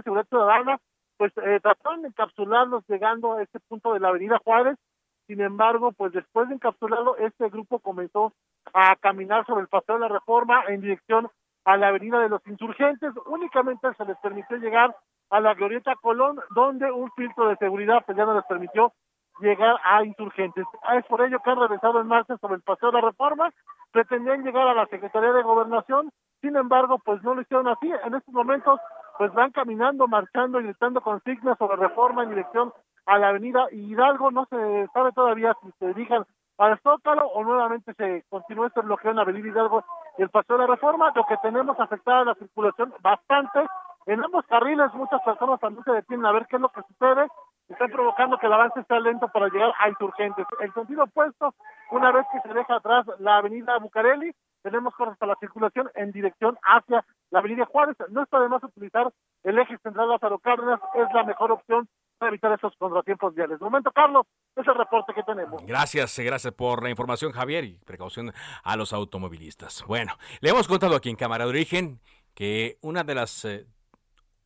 [0.00, 0.78] Seguridad Ciudadana,
[1.18, 4.78] pues eh, trataron de encapsularlos llegando a este punto de la Avenida Juárez.
[5.26, 8.32] Sin embargo, pues después de encapsularlo, este grupo comenzó
[8.72, 11.28] a caminar sobre el paseo de la Reforma en dirección
[11.64, 13.12] a la Avenida de los Insurgentes.
[13.26, 14.96] Únicamente se les permitió llegar
[15.30, 18.92] a la Glorieta Colón, donde un filtro de seguridad pues ya no les permitió
[19.40, 20.64] llegar a insurgentes.
[20.94, 23.50] Es por ello que han regresado en marcha sobre el paseo de la reforma,
[23.92, 27.90] pretendían llegar a la Secretaría de Gobernación, sin embargo, pues no lo hicieron así.
[28.04, 28.80] En estos momentos
[29.18, 32.72] pues van caminando, marchando y gritando consignas sobre reforma en dirección
[33.06, 34.30] a la avenida Hidalgo.
[34.30, 36.24] No se sabe todavía si se dirijan
[36.58, 39.84] al Zócalo o nuevamente se continúa este bloqueo en la avenida Hidalgo
[40.18, 41.12] y el paseo de la reforma.
[41.14, 43.66] Lo que tenemos afectada la circulación bastante.
[44.06, 47.26] En ambos carriles muchas personas también se detienen a ver qué es lo que sucede.
[47.68, 50.46] Están provocando que el avance sea lento para llegar a insurgentes.
[50.60, 51.54] El sentido opuesto,
[51.90, 56.12] una vez que se deja atrás la avenida Bucareli, tenemos cosas para la circulación en
[56.12, 57.96] dirección hacia la avenida Juárez.
[58.10, 62.30] No está de más utilizar el eje central Lázaro Cárdenas, es la mejor opción para
[62.30, 63.58] evitar esos contratiempos viales.
[63.58, 65.64] De momento, Carlos, es el reporte que tenemos.
[65.66, 69.84] Gracias, gracias por la información, Javier, y precaución a los automovilistas.
[69.86, 72.00] Bueno, le hemos contado aquí en Cámara de Origen
[72.34, 73.66] que una de las eh,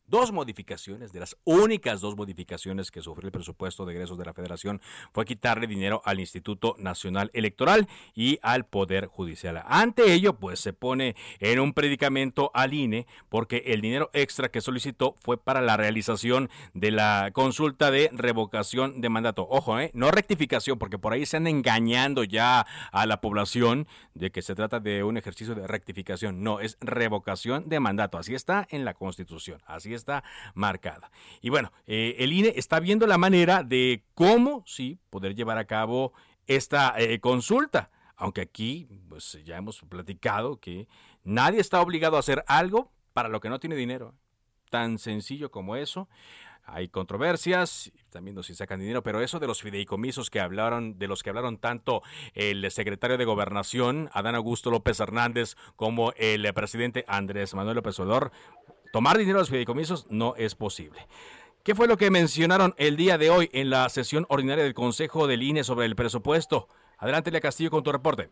[0.07, 4.33] dos modificaciones, de las únicas dos modificaciones que sufrió el presupuesto de egresos de la
[4.33, 4.81] Federación,
[5.13, 9.61] fue quitarle dinero al Instituto Nacional Electoral y al Poder Judicial.
[9.65, 14.61] Ante ello, pues se pone en un predicamento al INE porque el dinero extra que
[14.61, 19.47] solicitó fue para la realización de la consulta de revocación de mandato.
[19.49, 19.91] Ojo, ¿eh?
[19.93, 24.55] no rectificación, porque por ahí se han engañando ya a la población de que se
[24.55, 26.43] trata de un ejercicio de rectificación.
[26.43, 28.17] No, es revocación de mandato.
[28.17, 29.61] Así está en la Constitución.
[29.65, 31.11] Así está marcada.
[31.41, 35.65] Y bueno, eh, el INE está viendo la manera de cómo, sí, poder llevar a
[35.65, 36.13] cabo
[36.47, 37.91] esta eh, consulta.
[38.15, 40.87] Aunque aquí, pues ya hemos platicado que
[41.23, 44.15] nadie está obligado a hacer algo para lo que no tiene dinero.
[44.71, 46.09] Tan sencillo como eso.
[46.65, 51.23] hay controversias, también si sacan dinero, pero eso de los fideicomisos que hablaron, de los
[51.23, 52.01] que hablaron tanto
[52.33, 58.31] el secretario de Gobernación, Adán Augusto López Hernández, como el presidente Andrés Manuel López Obrador,
[58.97, 60.99] tomar dinero de los fideicomisos no es posible.
[61.63, 65.27] ¿Qué fue lo que mencionaron el día de hoy en la sesión ordinaria del Consejo
[65.27, 66.67] del INE sobre el presupuesto?
[66.97, 68.31] Adelante, Lea Castillo, con tu reporte.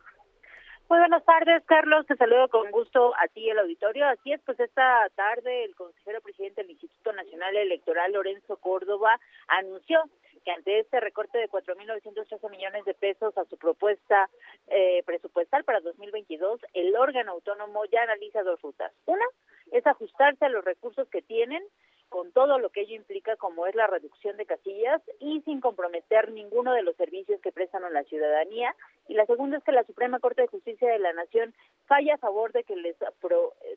[0.90, 2.08] Muy buenas tardes, Carlos.
[2.08, 4.08] Te saludo con gusto a ti el auditorio.
[4.08, 10.02] Así es, pues esta tarde el consejero presidente del Instituto Nacional Electoral, Lorenzo Córdoba, anunció
[10.44, 14.32] que ante este recorte de 4.913 millones de pesos a su propuesta
[14.66, 18.92] eh, presupuestal para 2022, el órgano autónomo ya analiza dos rutas.
[19.06, 19.26] Una
[19.72, 21.64] es ajustarse a los recursos que tienen
[22.10, 26.32] con todo lo que ello implica como es la reducción de casillas y sin comprometer
[26.32, 28.76] ninguno de los servicios que prestan a la ciudadanía.
[29.08, 31.54] Y la segunda es que la Suprema Corte de Justicia de la Nación
[31.88, 32.96] falla a favor de que les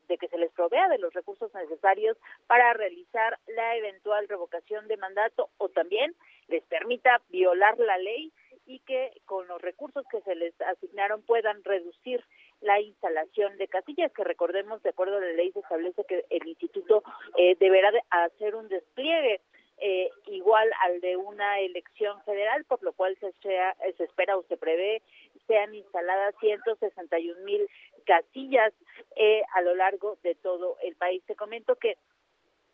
[0.09, 4.96] de que se les provea de los recursos necesarios para realizar la eventual revocación de
[4.96, 6.14] mandato o también
[6.48, 8.33] les permita violar la ley
[8.68, 12.22] y que con los recursos que se les asignaron puedan reducir
[12.61, 16.46] la instalación de casillas, que recordemos, de acuerdo a la ley, se establece que el
[16.46, 17.02] instituto
[17.38, 19.40] eh, deberá de hacer un despliegue
[19.78, 24.57] eh, igual al de una elección federal, por lo cual se, se espera o se
[24.57, 25.02] prevé
[25.46, 27.66] sean instaladas 161 mil
[28.04, 28.72] casillas
[29.16, 31.22] eh, a lo largo de todo el país.
[31.26, 31.96] Te comento que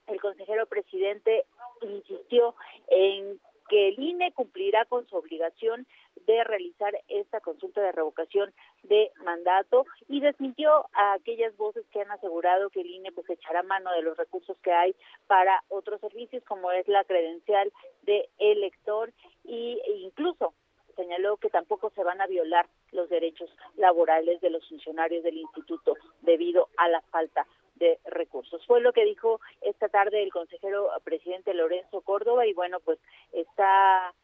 [0.09, 1.45] el consejero presidente
[1.83, 2.55] insistió
[2.89, 5.87] en que el INE cumplirá con su obligación
[6.27, 8.53] de realizar esta consulta de revocación
[8.85, 9.87] de mandato.
[10.09, 14.03] Y desmintió a aquellas voces que han asegurado que el INE pues echará mano de
[14.03, 14.95] los recursos que hay
[15.27, 17.73] para otros servicios como es la credencial
[18.03, 19.13] de elector
[19.45, 20.55] e incluso
[20.97, 25.95] señaló que tampoco se van a violar los derechos laborales de los funcionarios del instituto
[26.23, 28.65] debido a la falta de recursos.
[28.67, 32.99] Fue lo que dijo esta tarde el consejero presidente Lorenzo Córdoba y bueno, pues
[33.33, 34.15] está,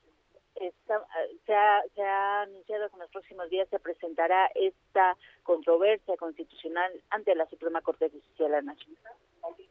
[0.54, 1.06] está
[1.46, 6.92] se, ha, se ha anunciado que en los próximos días se presentará esta controversia constitucional
[7.10, 8.96] ante la Suprema Corte de Justicia de la Nación.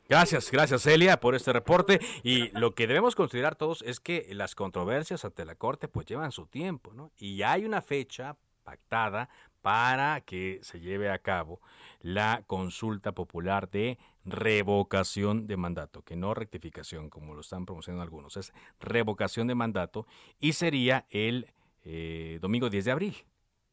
[0.08, 2.00] Gracias, gracias Celia por este reporte.
[2.24, 6.32] Y lo que debemos considerar todos es que las controversias ante la Corte pues llevan
[6.32, 7.12] su tiempo, ¿no?
[7.18, 9.30] Y hay una fecha pactada
[9.62, 11.60] para que se lleve a cabo
[12.02, 18.38] la consulta popular de revocación de mandato, que no rectificación, como lo están promocionando algunos,
[18.38, 20.06] es revocación de mandato
[20.40, 21.48] y sería el
[21.84, 23.16] eh, domingo 10 de abril,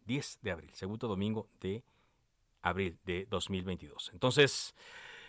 [0.07, 1.85] 10 de abril, segundo domingo de
[2.63, 4.11] abril de 2022.
[4.13, 4.75] Entonces,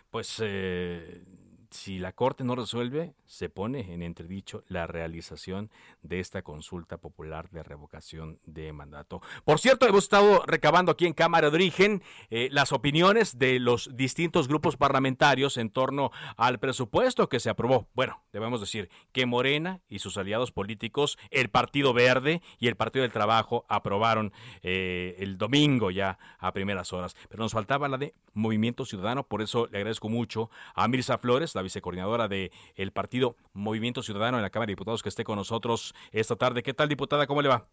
[0.09, 1.23] pues eh,
[1.71, 5.69] si la Corte no resuelve, se pone en entredicho la realización
[6.01, 9.21] de esta consulta popular de revocación de mandato.
[9.43, 13.95] Por cierto, hemos estado recabando aquí en Cámara de Origen eh, las opiniones de los
[13.95, 17.87] distintos grupos parlamentarios en torno al presupuesto que se aprobó.
[17.93, 23.03] Bueno, debemos decir que Morena y sus aliados políticos, el Partido Verde y el Partido
[23.03, 27.15] del Trabajo aprobaron eh, el domingo ya a primeras horas.
[27.29, 31.55] Pero nos faltaba la de Movimiento Ciudadano, por eso le agradezco mucho a Mirza Flores,
[31.57, 35.35] la vicecoordinadora del el partido Movimiento Ciudadano en la Cámara de Diputados, que esté con
[35.35, 36.63] nosotros esta tarde.
[36.63, 37.27] ¿Qué tal, diputada?
[37.27, 37.67] ¿Cómo le va?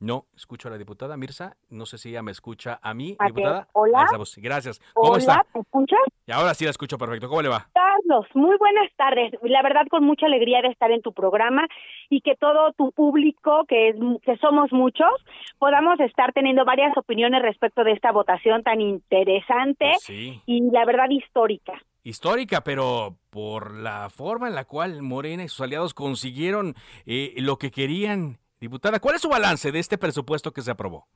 [0.00, 1.56] No, escucho a la diputada Mirza.
[1.70, 3.66] No sé si ella me escucha a mí, diputada.
[3.72, 4.06] Hola.
[4.36, 4.80] Gracias.
[4.94, 5.46] ¿Cómo Hola, está?
[5.54, 5.98] ¿me escuchas?
[6.24, 7.28] Y ahora sí la escucho perfecto.
[7.28, 7.68] ¿Cómo le va?
[7.74, 9.32] Carlos, muy buenas tardes.
[9.42, 11.66] La verdad, con mucha alegría de estar en tu programa
[12.10, 15.10] y que todo tu público, que, es, que somos muchos,
[15.58, 20.40] podamos estar teniendo varias opiniones respecto de esta votación tan interesante Sí.
[20.46, 21.72] y la verdad histórica.
[22.04, 27.56] Histórica, pero por la forma en la cual Morena y sus aliados consiguieron eh, lo
[27.58, 28.38] que querían.
[28.60, 31.06] Diputada, ¿cuál es su balance de este presupuesto que se aprobó?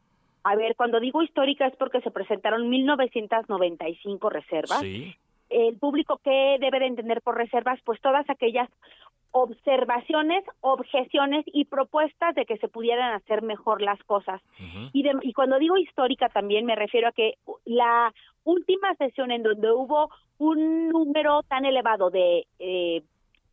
[0.45, 4.81] A ver, cuando digo histórica es porque se presentaron 1995 reservas.
[4.81, 5.15] Sí.
[5.51, 8.69] El público que debe de entender por reservas, pues todas aquellas
[9.33, 14.41] observaciones, objeciones y propuestas de que se pudieran hacer mejor las cosas.
[14.93, 18.13] y, de- y cuando digo histórica también me refiero a que la
[18.45, 23.03] última sesión en donde hubo un número tan elevado de, eh,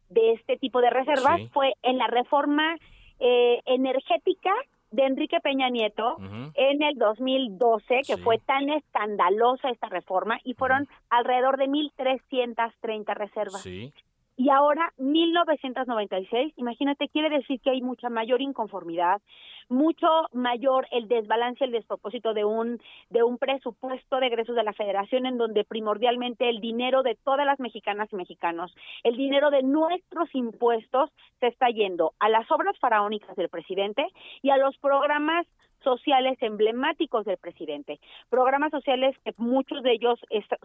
[0.09, 1.49] de este tipo de reservas Sí.
[1.53, 2.75] fue en la reforma
[3.19, 4.51] eh, energética
[4.91, 6.17] de Enrique Peña Nieto
[6.55, 13.61] en el 2012, que fue tan escandalosa esta reforma, y fueron alrededor de 1.330 reservas.
[13.61, 13.93] Sí.
[14.39, 19.21] Y ahora, 1996, imagínate, quiere decir que hay mucha mayor inconformidad,
[19.67, 22.79] mucho mayor el desbalance, el despropósito de un,
[23.09, 27.45] de un presupuesto de egresos de la federación en donde primordialmente el dinero de todas
[27.45, 28.73] las mexicanas y mexicanos,
[29.03, 31.09] el dinero de nuestros impuestos
[31.41, 34.07] se está yendo a las obras faraónicas del presidente
[34.41, 35.47] y a los programas
[35.83, 37.99] sociales emblemáticos del presidente.
[38.29, 40.19] Programas sociales que muchos de ellos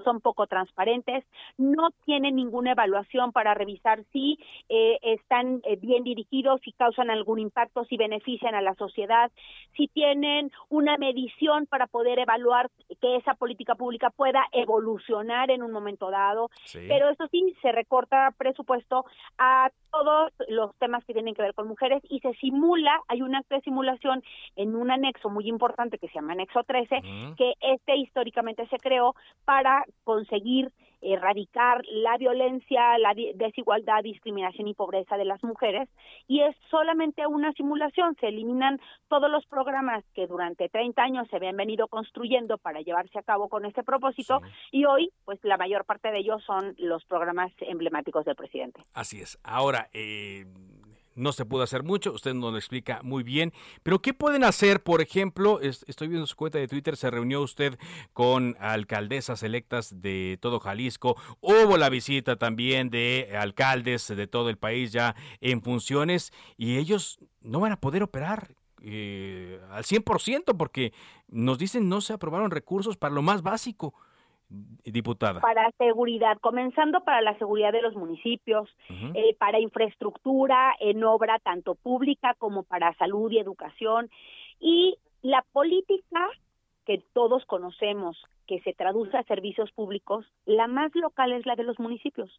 [0.05, 1.25] son poco transparentes,
[1.59, 4.39] no tienen ninguna evaluación para revisar si
[4.69, 9.31] eh, están eh, bien dirigidos, si causan algún impacto, si benefician a la sociedad,
[9.77, 15.73] si tienen una medición para poder evaluar que esa política pública pueda evolucionar en un
[15.73, 16.51] momento dado.
[16.73, 19.05] Pero eso sí, se recorta presupuesto
[19.39, 23.35] a todos los temas que tienen que ver con mujeres y se simula, hay un
[23.35, 24.23] acto de simulación
[24.57, 27.01] en un anexo muy importante que se llama anexo 13,
[27.37, 30.73] que este históricamente se creó para conseguir
[31.05, 35.89] erradicar la violencia, la desigualdad, discriminación y pobreza de las mujeres
[36.27, 41.37] y es solamente una simulación, se eliminan todos los programas que durante 30 años se
[41.37, 44.41] habían venido construyendo para llevarse a cabo con este propósito
[44.73, 48.81] y hoy pues la mayor parte de ellos son los programas emblemáticos del presidente.
[48.95, 49.39] Así es.
[49.45, 50.47] Ahora, eh,
[51.15, 53.53] no se pudo hacer mucho, usted nos lo explica muy bien,
[53.83, 54.83] pero ¿qué pueden hacer?
[54.83, 57.79] Por ejemplo, estoy viendo su cuenta de Twitter, se reunió usted
[58.13, 64.59] con alcaldesas electas de todo Jalisco, hubo la visita también de alcaldes de todo el
[64.59, 68.55] país ya en funciones y ellos no van a poder operar.
[68.87, 70.93] Eh, al 100% porque
[71.29, 73.95] nos dicen no se aprobaron recursos para lo más básico
[74.85, 75.41] diputada?
[75.41, 81.75] Para seguridad, comenzando para la seguridad de los municipios, eh, para infraestructura en obra tanto
[81.75, 84.11] pública como para salud y educación.
[84.61, 86.29] Y la política
[86.85, 88.17] que todos conocemos,
[88.47, 92.31] que se traduce a servicios públicos, la más local es la de los municipios.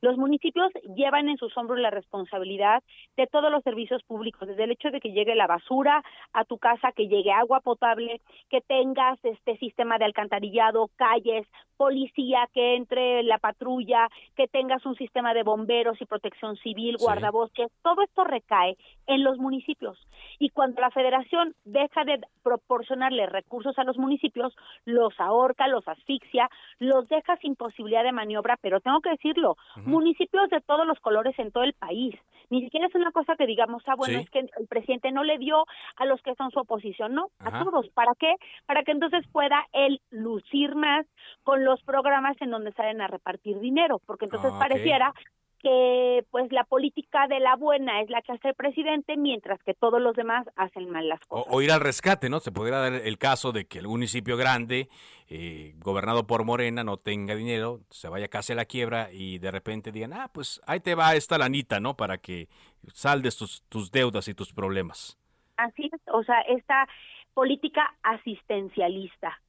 [0.00, 2.82] Los municipios llevan en sus hombros la responsabilidad
[3.16, 6.58] de todos los servicios públicos, desde el hecho de que llegue la basura a tu
[6.58, 11.46] casa, que llegue agua potable, que tengas este sistema de alcantarillado, calles,
[11.76, 17.72] policía que entre la patrulla, que tengas un sistema de bomberos y protección civil, guardabosques,
[17.82, 18.76] todo esto recae
[19.06, 19.98] en los municipios.
[20.38, 26.48] Y cuando la federación deja de proporcionarle recursos a los municipios, los ahorra los asfixia,
[26.78, 31.38] los deja sin posibilidad de maniobra, pero tengo que decirlo, municipios de todos los colores
[31.38, 32.14] en todo el país.
[32.50, 35.38] Ni siquiera es una cosa que digamos, ah, bueno, es que el presidente no le
[35.38, 35.64] dio
[35.96, 37.88] a los que son su oposición, no, a todos.
[37.90, 38.34] ¿Para qué?
[38.66, 41.06] Para que entonces pueda él lucir más
[41.44, 45.14] con los programas en donde salen a repartir dinero, porque entonces ah, pareciera
[45.62, 49.74] que pues la política de la buena es la que hace el presidente, mientras que
[49.74, 51.46] todos los demás hacen mal las cosas.
[51.48, 52.40] O, ir al rescate, ¿no?
[52.40, 54.88] Se podría dar el caso de que el municipio grande,
[55.28, 59.50] eh, gobernado por Morena, no tenga dinero, se vaya casi a la quiebra y de
[59.50, 61.96] repente digan, ah, pues ahí te va esta lanita, ¿no?
[61.96, 62.48] Para que
[62.92, 65.18] saldes tus, tus deudas y tus problemas.
[65.56, 66.88] Así es, o sea, esta
[67.34, 69.40] política asistencialista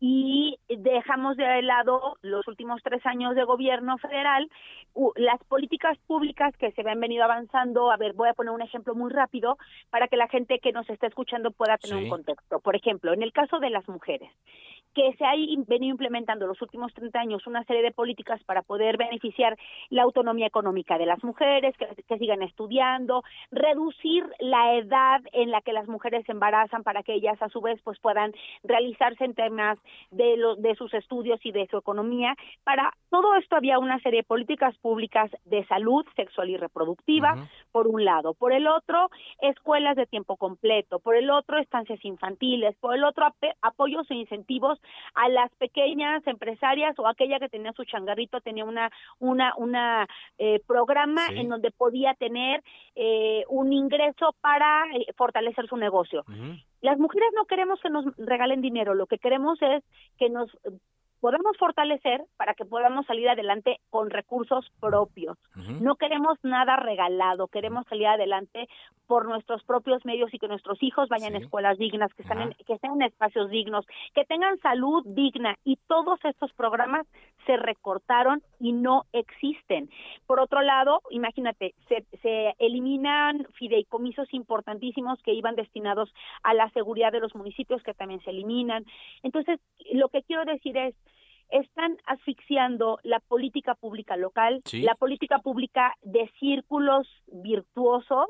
[0.00, 4.48] y dejamos de lado los últimos tres años de gobierno federal,
[5.16, 7.90] las políticas públicas que se han venido avanzando.
[7.90, 9.58] A ver, voy a poner un ejemplo muy rápido
[9.90, 12.60] para que la gente que nos está escuchando pueda tener un contexto.
[12.60, 14.30] Por ejemplo, en el caso de las mujeres,
[14.94, 15.32] que se ha
[15.66, 19.56] venido implementando los últimos 30 años una serie de políticas para poder beneficiar
[19.90, 25.72] la autonomía económica de las mujeres, que, sigan estudiando, reducir la edad en la que
[25.72, 28.32] las mujeres se embarazan para que ellas a su vez pues puedan
[28.64, 29.78] realizarse en temas
[30.10, 32.34] de, de sus estudios y de su economía.
[32.64, 37.86] Para todo esto había una serie de políticas públicas de salud sexual y reproductiva, por
[37.86, 38.34] un lado.
[38.34, 39.10] Por el otro,
[39.40, 40.98] escuelas de tiempo completo.
[40.98, 42.76] Por el otro, estancias infantiles.
[42.76, 43.26] Por el otro,
[43.62, 44.77] apoyos e incentivos
[45.14, 50.06] a las pequeñas empresarias o aquella que tenía su changarrito tenía una una una
[50.38, 52.62] eh, programa en donde podía tener
[52.94, 56.24] eh, un ingreso para eh, fortalecer su negocio.
[56.80, 59.82] Las mujeres no queremos que nos regalen dinero, lo que queremos es
[60.18, 60.50] que nos
[61.20, 65.36] podamos fortalecer para que podamos salir adelante con recursos propios.
[65.80, 68.68] No queremos nada regalado, queremos salir adelante
[69.06, 72.52] por nuestros propios medios y que nuestros hijos vayan a escuelas dignas, que estén, en,
[72.52, 77.06] que estén en espacios dignos, que tengan salud digna y todos estos programas
[77.46, 79.88] se recortaron y no existen.
[80.26, 86.12] Por otro lado, imagínate, se, se eliminan fideicomisos importantísimos que iban destinados
[86.42, 88.84] a la seguridad de los municipios que también se eliminan.
[89.22, 89.58] Entonces,
[89.92, 90.94] lo que quiero decir es,
[91.50, 98.26] están asfixiando la política pública local, la política pública de círculos virtuosos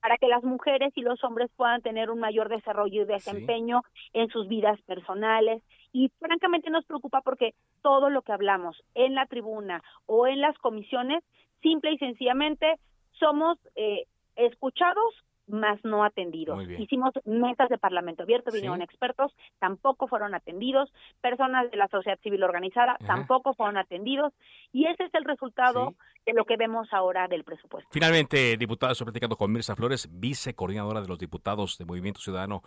[0.00, 3.82] para que las mujeres y los hombres puedan tener un mayor desarrollo y desempeño
[4.12, 5.62] en sus vidas personales.
[5.92, 10.56] Y francamente nos preocupa porque todo lo que hablamos en la tribuna o en las
[10.58, 11.24] comisiones,
[11.62, 12.74] simple y sencillamente
[13.12, 14.04] somos eh,
[14.36, 15.14] escuchados
[15.48, 16.62] más no atendidos.
[16.78, 22.42] Hicimos mesas de Parlamento abierto, vinieron expertos, tampoco fueron atendidos, personas de la sociedad civil
[22.42, 24.32] organizada tampoco fueron atendidos
[24.72, 25.94] y ese es el resultado
[26.26, 27.88] de lo que vemos ahora del presupuesto.
[27.92, 32.62] Finalmente, diputada, estoy platicando con Mirza Flores, vicecoordinadora de los diputados de Movimiento Ciudadano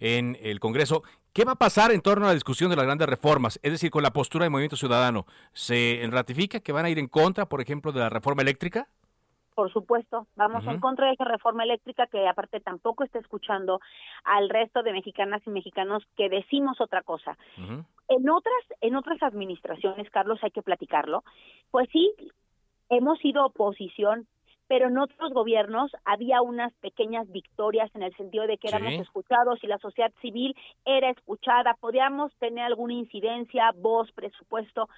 [0.00, 1.02] en el Congreso.
[1.32, 3.58] ¿Qué va a pasar en torno a la discusión de las grandes reformas?
[3.62, 7.08] Es decir, con la postura del Movimiento Ciudadano, ¿se ratifica que van a ir en
[7.08, 8.88] contra, por ejemplo, de la reforma eléctrica?
[9.56, 13.80] Por supuesto, vamos en contra de esa reforma eléctrica que aparte tampoco está escuchando
[14.22, 17.38] al resto de mexicanas y mexicanos que decimos otra cosa.
[18.08, 21.24] En otras en otras administraciones, Carlos, hay que platicarlo.
[21.70, 22.12] Pues sí,
[22.90, 24.26] hemos sido oposición,
[24.68, 29.64] pero en otros gobiernos había unas pequeñas victorias en el sentido de que éramos escuchados
[29.64, 30.54] y la sociedad civil
[30.84, 34.90] era escuchada, podíamos tener alguna incidencia, voz, presupuesto.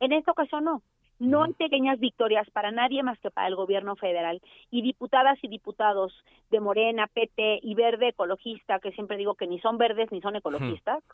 [0.00, 0.82] En esta ocasión no.
[1.20, 4.40] No hay pequeñas victorias para nadie más que para el gobierno federal.
[4.70, 6.12] Y diputadas y diputados
[6.50, 10.36] de Morena, PT y Verde Ecologista, que siempre digo que ni son verdes ni son
[10.36, 11.04] ecologistas,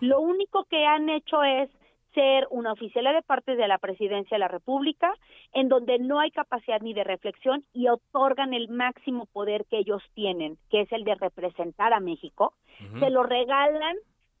[0.00, 1.68] lo único que han hecho es
[2.14, 5.12] ser una oficial de parte de la presidencia de la República,
[5.52, 10.02] en donde no hay capacidad ni de reflexión y otorgan el máximo poder que ellos
[10.14, 12.54] tienen, que es el de representar a México,
[13.00, 13.96] se lo regalan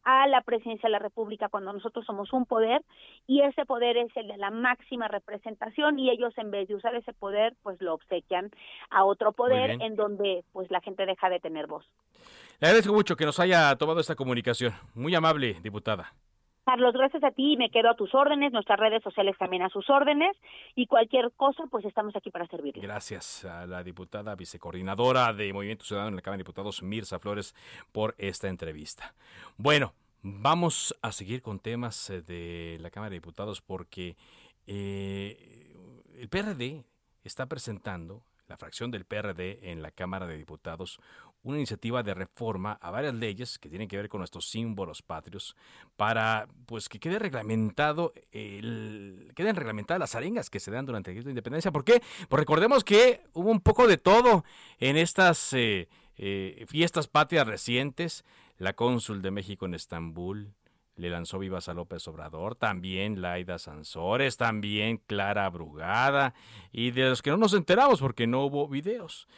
[0.06, 2.80] a la presidencia de la República cuando nosotros somos un poder
[3.26, 6.94] y ese poder es el de la máxima representación y ellos en vez de usar
[6.94, 8.50] ese poder pues lo obsequian
[8.90, 11.84] a otro poder en donde pues la gente deja de tener voz.
[12.60, 14.72] Le agradezco mucho que nos haya tomado esta comunicación.
[14.94, 16.14] Muy amable, diputada.
[16.66, 19.88] Carlos, gracias a ti me quedo a tus órdenes, nuestras redes sociales también a sus
[19.88, 20.36] órdenes
[20.74, 22.74] y cualquier cosa, pues estamos aquí para servir.
[22.80, 27.54] Gracias a la diputada vicecoordinadora de Movimiento Ciudadano en la Cámara de Diputados, Mirza Flores,
[27.92, 29.14] por esta entrevista.
[29.56, 34.16] Bueno, vamos a seguir con temas eh, de la Cámara de Diputados porque
[34.66, 35.72] eh,
[36.18, 36.84] el PRD
[37.22, 40.98] está presentando la fracción del PRD en la Cámara de Diputados
[41.46, 45.56] una iniciativa de reforma a varias leyes que tienen que ver con nuestros símbolos patrios
[45.96, 51.16] para pues que quede reglamentado el, queden reglamentadas las arengas que se dan durante el
[51.16, 51.70] grito de independencia.
[51.70, 52.02] ¿Por qué?
[52.28, 54.44] Pues recordemos que hubo un poco de todo
[54.78, 58.24] en estas eh, eh, fiestas patrias recientes.
[58.58, 60.52] La cónsul de México en Estambul,
[60.96, 66.34] le lanzó vivas a López Obrador, también Laida Sansores, también Clara Brugada,
[66.72, 69.28] y de los que no nos enteramos porque no hubo videos.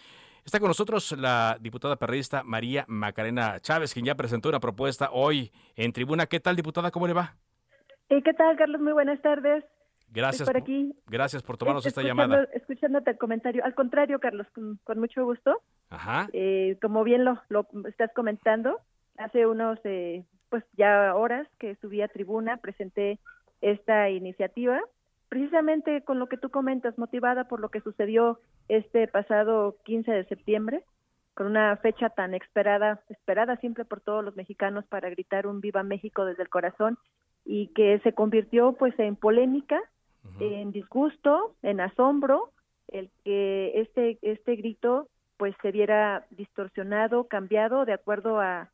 [0.45, 5.53] Está con nosotros la diputada perredista María Macarena Chávez, quien ya presentó una propuesta hoy
[5.77, 6.27] en tribuna.
[6.27, 6.91] ¿Qué tal, diputada?
[6.91, 7.37] ¿Cómo le va?
[8.09, 8.81] ¿Qué tal, Carlos?
[8.81, 9.65] Muy buenas tardes.
[10.11, 10.95] Gracias por, aquí.
[11.07, 12.49] gracias por tomarnos esta llamada.
[12.55, 13.63] Escuchándote el comentario.
[13.65, 15.61] Al contrario, Carlos, con, mucho gusto.
[15.91, 16.29] Ajá.
[16.33, 18.81] Eh, como bien lo, lo estás comentando,
[19.19, 23.19] hace unos, eh, pues ya horas que subí a tribuna, presenté
[23.61, 24.81] esta iniciativa
[25.29, 30.25] precisamente con lo que tú comentas, motivada por lo que sucedió este pasado 15 de
[30.25, 30.85] septiembre,
[31.35, 35.83] con una fecha tan esperada, esperada siempre por todos los mexicanos para gritar un viva
[35.83, 36.99] México desde el corazón
[37.45, 39.81] y que se convirtió pues en polémica,
[40.41, 42.51] en disgusto, en asombro,
[42.89, 48.71] el que este este grito pues se viera distorsionado, cambiado de acuerdo a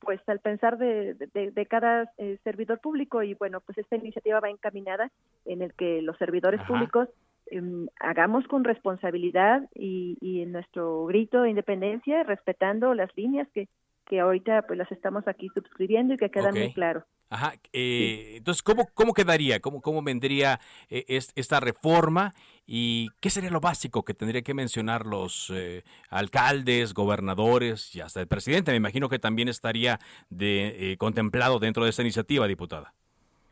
[0.00, 4.50] pues al pensar de, de, cada eh, servidor público y bueno pues esta iniciativa va
[4.50, 5.10] encaminada
[5.46, 7.08] en el que los servidores públicos
[7.46, 13.68] em, hagamos con responsabilidad y, y en nuestro grito de independencia respetando las líneas que
[14.06, 17.04] que ahorita pues las estamos aquí suscribiendo y que quedan muy claro.
[17.30, 19.58] Ajá, eh, entonces, ¿cómo, ¿cómo quedaría?
[19.58, 22.32] ¿Cómo, cómo vendría eh, esta reforma?
[22.66, 28.20] ¿Y qué sería lo básico que tendría que mencionar los eh, alcaldes, gobernadores y hasta
[28.20, 28.70] el presidente?
[28.70, 29.98] Me imagino que también estaría
[30.30, 32.92] de, contemplado dentro de esta iniciativa, diputada.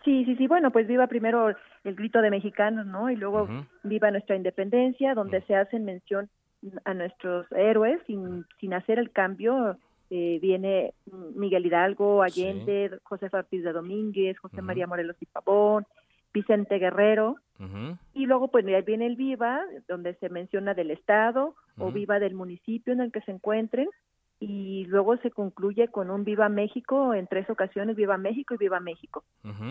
[0.04, 0.46] Sí, sí, sí.
[0.46, 3.10] Bueno, pues viva primero el grito de mexicanos, ¿no?
[3.10, 3.48] Y luego
[3.82, 6.28] viva nuestra independencia, donde se hacen mención
[6.84, 9.76] a nuestros héroes sin, sin hacer el cambio
[10.14, 10.92] eh, viene
[11.34, 15.86] Miguel Hidalgo, Allende, José Ortiz de Domínguez, José María Morelos y Pavón,
[16.34, 17.36] Vicente Guerrero,
[18.12, 22.92] y luego pues viene el Viva, donde se menciona del Estado o Viva del municipio
[22.92, 23.88] en el que se encuentren,
[24.38, 28.80] y luego se concluye con un Viva México en tres ocasiones, Viva México y Viva
[28.80, 29.24] México.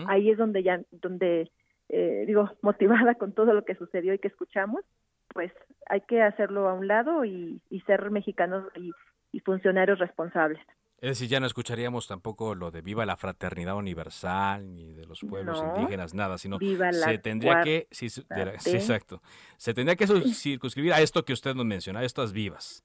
[0.08, 1.52] Ahí es donde ya, donde
[1.88, 4.82] eh, digo, motivada con todo lo que sucedió y que escuchamos,
[5.28, 5.52] pues
[5.88, 8.90] hay que hacerlo a un lado y, y ser mexicanos y
[9.32, 10.60] y funcionarios responsables.
[11.02, 15.18] Es decir, ya no escucharíamos tampoco lo de viva la fraternidad universal ni de los
[15.18, 19.20] pueblos indígenas, nada, sino se tendría que, sí, exacto,
[19.56, 22.84] se tendría que circunscribir a esto que usted nos menciona, a estas vivas,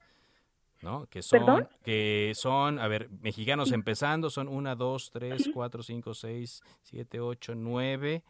[0.82, 1.06] ¿no?
[1.12, 6.64] Que son, que son, a ver, mexicanos empezando, son una, dos, tres, cuatro, cinco, seis,
[6.82, 8.24] siete, ocho, nueve,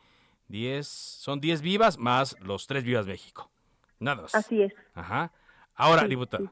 [0.49, 3.49] diez, son diez vivas más los tres vivas México,
[3.99, 4.35] nada más.
[4.35, 4.73] Así es.
[4.93, 5.31] Ajá.
[5.75, 6.51] Ahora, diputada,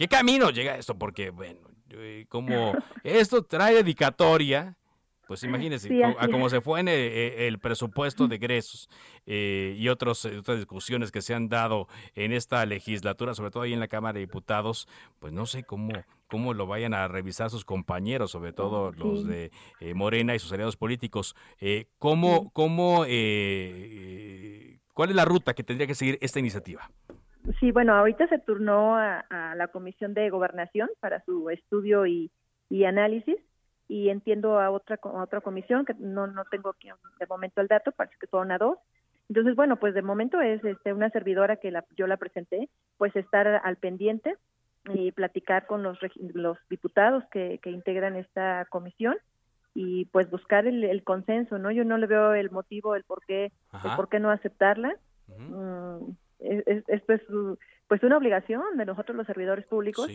[0.00, 0.94] ¿Qué camino llega esto?
[0.94, 2.72] Porque, bueno, eh, como
[3.04, 4.78] esto trae dedicatoria,
[5.26, 8.88] pues imagínense, a cómo se fue en eh, el, presupuesto de egresos
[9.26, 13.74] eh, y otros, otras discusiones que se han dado en esta legislatura, sobre todo ahí
[13.74, 14.88] en la Cámara de Diputados,
[15.18, 15.92] pues no sé cómo,
[16.28, 19.50] cómo lo vayan a revisar sus compañeros, sobre todo los de
[19.94, 21.36] Morena y sus aliados políticos.
[21.98, 23.00] ¿Cómo, cómo,
[24.94, 26.90] cuál es la ruta que tendría que seguir esta iniciativa?
[27.58, 29.24] Sí, bueno, ahorita se turnó a,
[29.56, 32.30] la Comisión de Gobernación para su estudio y,
[32.86, 33.36] análisis
[33.88, 36.76] y entiendo a otra a otra comisión que no no tengo
[37.18, 38.78] de momento el dato, parece que son a dos.
[39.28, 42.68] Entonces, bueno, pues de momento es este, una servidora que la, yo la presenté,
[42.98, 44.36] pues estar al pendiente
[44.94, 45.98] y platicar con los,
[46.34, 49.16] los diputados que, que integran esta comisión
[49.74, 51.70] y pues buscar el, consenso, ¿no?
[51.70, 53.52] Yo no le veo el motivo, el por qué,
[53.84, 54.96] el por qué no aceptarla
[56.40, 57.22] esto es
[57.88, 60.08] pues una obligación de nosotros los servidores públicos.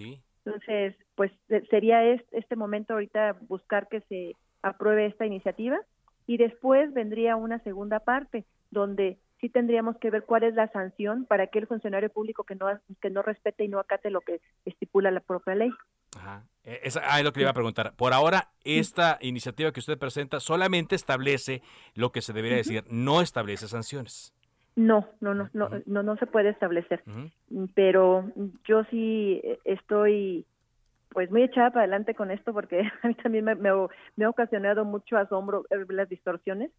[0.45, 1.31] Entonces, pues
[1.69, 5.79] sería este, momento ahorita buscar que se apruebe esta iniciativa
[6.27, 11.25] y después vendría una segunda parte donde sí tendríamos que ver cuál es la sanción
[11.25, 12.67] para aquel funcionario público que no
[13.01, 15.71] que no respete y no acate lo que estipula la propia ley.
[16.17, 16.45] Ajá.
[16.63, 17.93] E, esa, ah, es lo que le iba a preguntar.
[17.95, 21.61] Por ahora, esta iniciativa que usted presenta solamente establece
[21.93, 24.34] lo que se debería decir, no establece sanciones.
[24.75, 27.03] No, no, no, no, no, no se puede establecer.
[27.73, 28.29] Pero
[28.65, 30.45] yo sí estoy
[31.09, 33.69] pues muy echada para adelante con esto porque a mí también me,
[34.25, 36.71] ha ocasionado mucho asombro las distorsiones.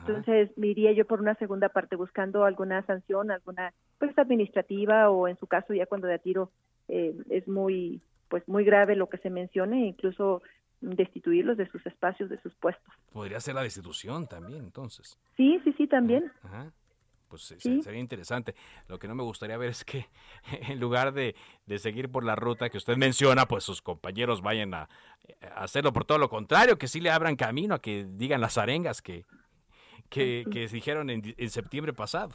[0.00, 5.28] Entonces me iría yo por una segunda parte buscando alguna sanción, alguna pues administrativa o
[5.28, 6.50] en su caso ya cuando de tiro
[6.88, 10.42] eh, es muy pues muy grave lo que se mencione, incluso
[10.80, 12.92] destituirlos de sus espacios, de sus puestos.
[13.12, 15.16] Podría ser la destitución también, entonces.
[15.36, 16.32] Sí, sí, sí, también.
[16.42, 16.72] Ajá
[17.34, 18.54] pues sería interesante.
[18.88, 20.06] Lo que no me gustaría ver es que
[20.68, 21.34] en lugar de,
[21.78, 24.88] seguir por la ruta que usted menciona, pues sus compañeros vayan a,
[25.56, 29.02] hacerlo por todo lo contrario, que sí le abran camino a que digan las arengas
[29.02, 29.24] que,
[30.08, 32.34] que, que se dijeron en, en septiembre pasado.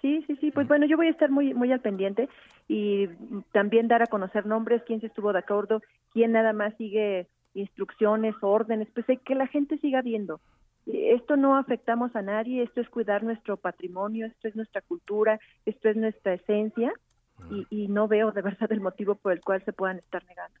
[0.00, 0.50] Sí, sí, sí.
[0.50, 2.28] Pues bueno, yo voy a estar muy, muy al pendiente
[2.66, 3.08] y
[3.52, 5.82] también dar a conocer nombres, quién se estuvo de acuerdo,
[6.12, 10.40] quién nada más sigue instrucciones, órdenes, pues que la gente siga viendo
[10.88, 15.88] esto no afectamos a nadie, esto es cuidar nuestro patrimonio, esto es nuestra cultura, esto
[15.88, 16.92] es nuestra esencia
[17.50, 20.58] y, y no veo de verdad el motivo por el cual se puedan estar negando.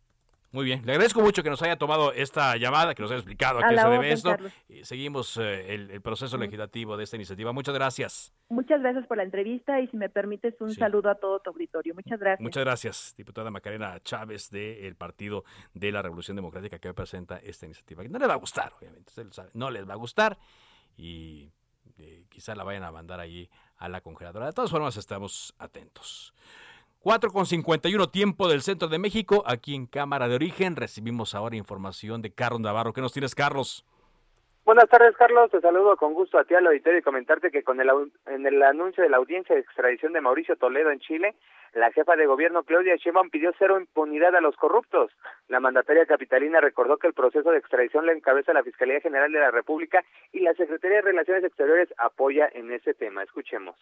[0.50, 3.58] Muy bien, le agradezco mucho que nos haya tomado esta llamada, que nos haya explicado
[3.58, 4.36] a, qué se debe esto.
[4.68, 7.52] Y seguimos eh, el, proceso legislativo de esta iniciativa.
[7.52, 8.32] Muchas gracias.
[8.48, 11.94] Muchas gracias por la entrevista y si me permites un saludo a todo tu auditorio.
[11.94, 12.40] Muchas gracias.
[12.40, 15.44] Muchas gracias, diputada Macarena Chávez del Partido
[15.74, 18.02] de la Revolución Democrática que presenta esta iniciativa.
[18.04, 19.12] No les va a gustar, obviamente,
[19.52, 20.38] no les va a gustar
[20.96, 21.52] y
[21.98, 24.46] eh, quizá la vayan a mandar allí a la congeladora.
[24.46, 26.34] De todas formas, estamos atentos.
[27.08, 30.76] 4 con 51 tiempo del centro de México, aquí en Cámara de Origen.
[30.76, 32.92] Recibimos ahora información de Carlos Navarro.
[32.92, 33.86] ¿Qué nos tienes, Carlos?
[34.68, 35.50] Buenas tardes, Carlos.
[35.50, 37.88] Te saludo con gusto a ti al auditorio y comentarte que con el,
[38.26, 41.36] en el anuncio de la audiencia de extradición de Mauricio Toledo en Chile,
[41.72, 45.10] la jefa de gobierno Claudia Sheinbaum pidió cero impunidad a los corruptos.
[45.48, 49.38] La mandataria capitalina recordó que el proceso de extradición lo encabeza la Fiscalía General de
[49.38, 53.22] la República y la Secretaría de Relaciones Exteriores apoya en ese tema.
[53.22, 53.74] Escuchemos.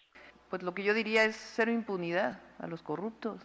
[0.50, 3.44] Pues lo que yo diría es cero impunidad a los corruptos.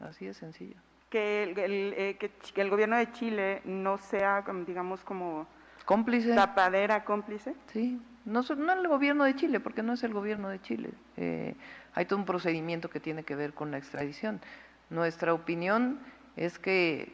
[0.00, 0.76] Así de sencillo.
[1.08, 2.30] Que el, eh, que,
[2.60, 5.46] el gobierno de Chile no sea, digamos, como
[5.84, 6.34] cómplice.
[6.34, 7.54] Tapadera cómplice.
[7.72, 10.90] Sí, no, no el gobierno de Chile, porque no es el gobierno de Chile.
[11.16, 11.54] Eh,
[11.94, 14.40] hay todo un procedimiento que tiene que ver con la extradición.
[14.90, 16.00] Nuestra opinión
[16.36, 17.12] es que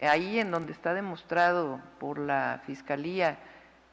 [0.00, 3.38] ahí en donde está demostrado por la Fiscalía,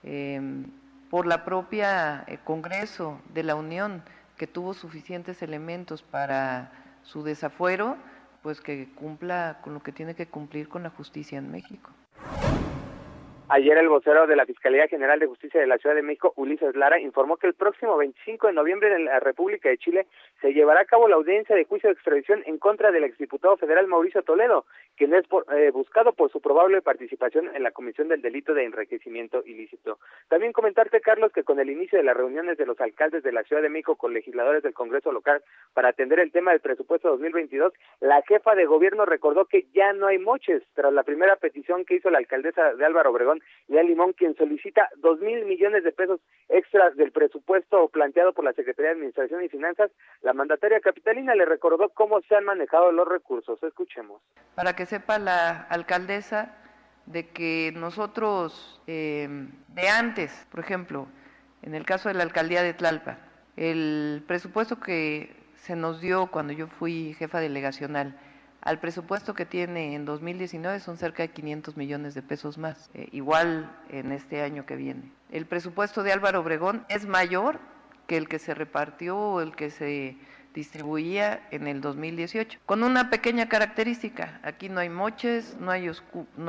[0.04, 0.66] em,
[1.10, 4.04] por la propia eh, Congreso de la Unión,
[4.38, 6.72] que tuvo suficientes elementos para
[7.04, 7.98] su desafuero,
[8.44, 11.90] pues que cumpla con lo que tiene que cumplir con la justicia en México.
[13.50, 16.76] Ayer el vocero de la Fiscalía General de Justicia de la Ciudad de México, Ulises
[16.76, 20.06] Lara, informó que el próximo 25 de noviembre en la República de Chile
[20.42, 23.88] se llevará a cabo la audiencia de juicio de extradición en contra del exdiputado federal
[23.88, 24.66] Mauricio Toledo,
[24.98, 25.24] quien es
[25.56, 29.98] eh, buscado por su probable participación en la comisión del delito de enriquecimiento ilícito.
[30.28, 33.44] También comentarte, Carlos, que con el inicio de las reuniones de los alcaldes de la
[33.44, 35.42] Ciudad de México con legisladores del Congreso local
[35.74, 37.72] para atender el tema del presupuesto 2022,
[38.02, 41.96] la jefa de gobierno recordó que ya no hay moches tras la primera petición que
[41.96, 43.37] hizo la alcaldesa de Álvaro Obregón
[43.68, 46.20] León Limón, quien solicita dos mil millones de pesos
[46.50, 49.92] extras del presupuesto planteado por la Secretaría de Administración y Finanzas.
[50.22, 53.62] La mandataria capitalina le recordó cómo se han manejado los recursos.
[53.64, 54.22] Escuchemos.
[54.56, 56.56] Para que sepa la alcaldesa
[57.06, 59.28] de que nosotros eh,
[59.68, 61.08] de antes, por ejemplo,
[61.62, 63.20] en el caso de la alcaldía de Tlalpa,
[63.56, 68.18] el presupuesto que se nos dio cuando yo fui jefa delegacional
[68.62, 73.08] al presupuesto que tiene en 2019 son cerca de 500 millones de pesos más, eh,
[73.12, 75.12] igual en este año que viene.
[75.32, 77.60] El presupuesto de Álvaro Obregón es mayor
[78.08, 80.18] que el que se repartió o el que se
[80.54, 84.40] distribuía en el 2018, con una pequeña característica.
[84.42, 85.72] Aquí no hay moches, no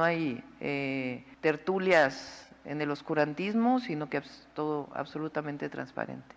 [0.03, 6.35] hay, eh, tertulias en el oscurantismo, sino que es todo absolutamente transparente.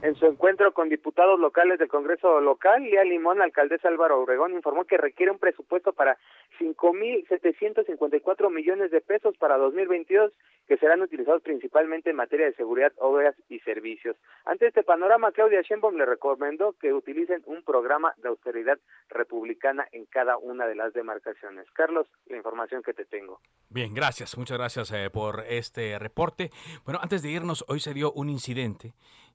[0.00, 4.84] En su encuentro con diputados locales del Congreso local, Lía Limón, alcaldesa Álvaro Obregón, informó
[4.84, 6.16] que requiere un presupuesto para
[6.60, 10.32] 5.754 millones de pesos para 2022
[10.68, 14.16] que serán utilizados principalmente en materia de seguridad, obras y servicios.
[14.44, 18.78] Ante este panorama, Claudia Sheinbaum le recomendó que utilicen un programa de austeridad
[19.08, 21.66] republicana en cada una de las demarcaciones.
[21.72, 23.40] Carlos, la información que te tengo.
[23.70, 24.38] Bien, gracias.
[24.38, 26.50] Muchas gracias eh, por este reporte.
[26.84, 28.92] Bueno, antes de irnos, hoy se dio un incidente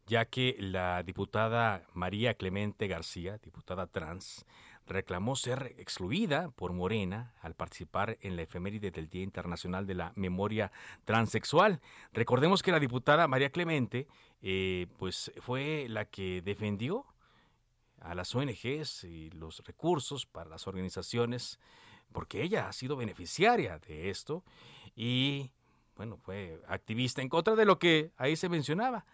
[0.08, 4.46] ya que la diputada María Clemente García, diputada trans,
[4.86, 10.12] reclamó ser excluida por Morena al participar en la efeméride del Día Internacional de la
[10.16, 10.72] Memoria
[11.06, 11.80] Transexual.
[12.12, 14.08] Recordemos que la diputada María Clemente
[14.42, 17.06] eh, pues fue la que defendió
[18.02, 21.60] a las ONGs y los recursos para las organizaciones,
[22.12, 24.44] porque ella ha sido beneficiaria de esto
[24.96, 25.52] y,
[25.96, 29.06] bueno, fue activista en contra de lo que ahí se mencionaba.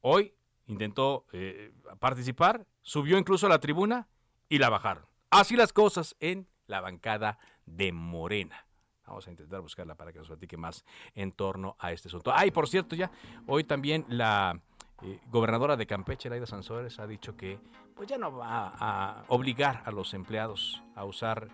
[0.00, 0.32] Hoy
[0.68, 4.06] intentó eh, participar, subió incluso a la tribuna
[4.48, 5.04] y la bajaron.
[5.30, 8.64] Así las cosas en la bancada de Morena.
[9.06, 12.30] Vamos a intentar buscarla para que nos platique más en torno a este asunto.
[12.34, 13.10] Ay, por cierto, ya
[13.46, 14.60] hoy también la
[15.02, 17.58] eh, gobernadora de Campeche, Laida Sansores, ha dicho que
[17.94, 21.48] pues ya no va a obligar a los empleados a usar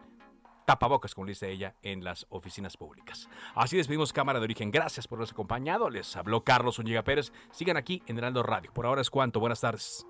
[0.65, 3.29] tapabocas, como dice ella, en las oficinas públicas.
[3.55, 4.71] Así despedimos Cámara de Origen.
[4.71, 5.91] Gracias por habernos acompañado.
[5.91, 7.33] Les habló Carlos Uñiga Pérez.
[7.51, 8.73] Sigan aquí en Heraldo Radio.
[8.73, 9.41] Por ahora es cuanto.
[9.41, 10.07] Buenas tardes.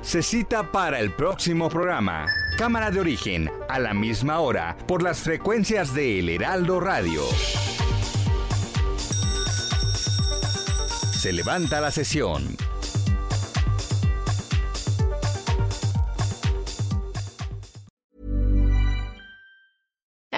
[0.00, 2.24] Se cita para el próximo programa.
[2.56, 7.22] Cámara de Origen, a la misma hora, por las frecuencias de El Heraldo Radio.
[11.12, 12.56] Se levanta la sesión.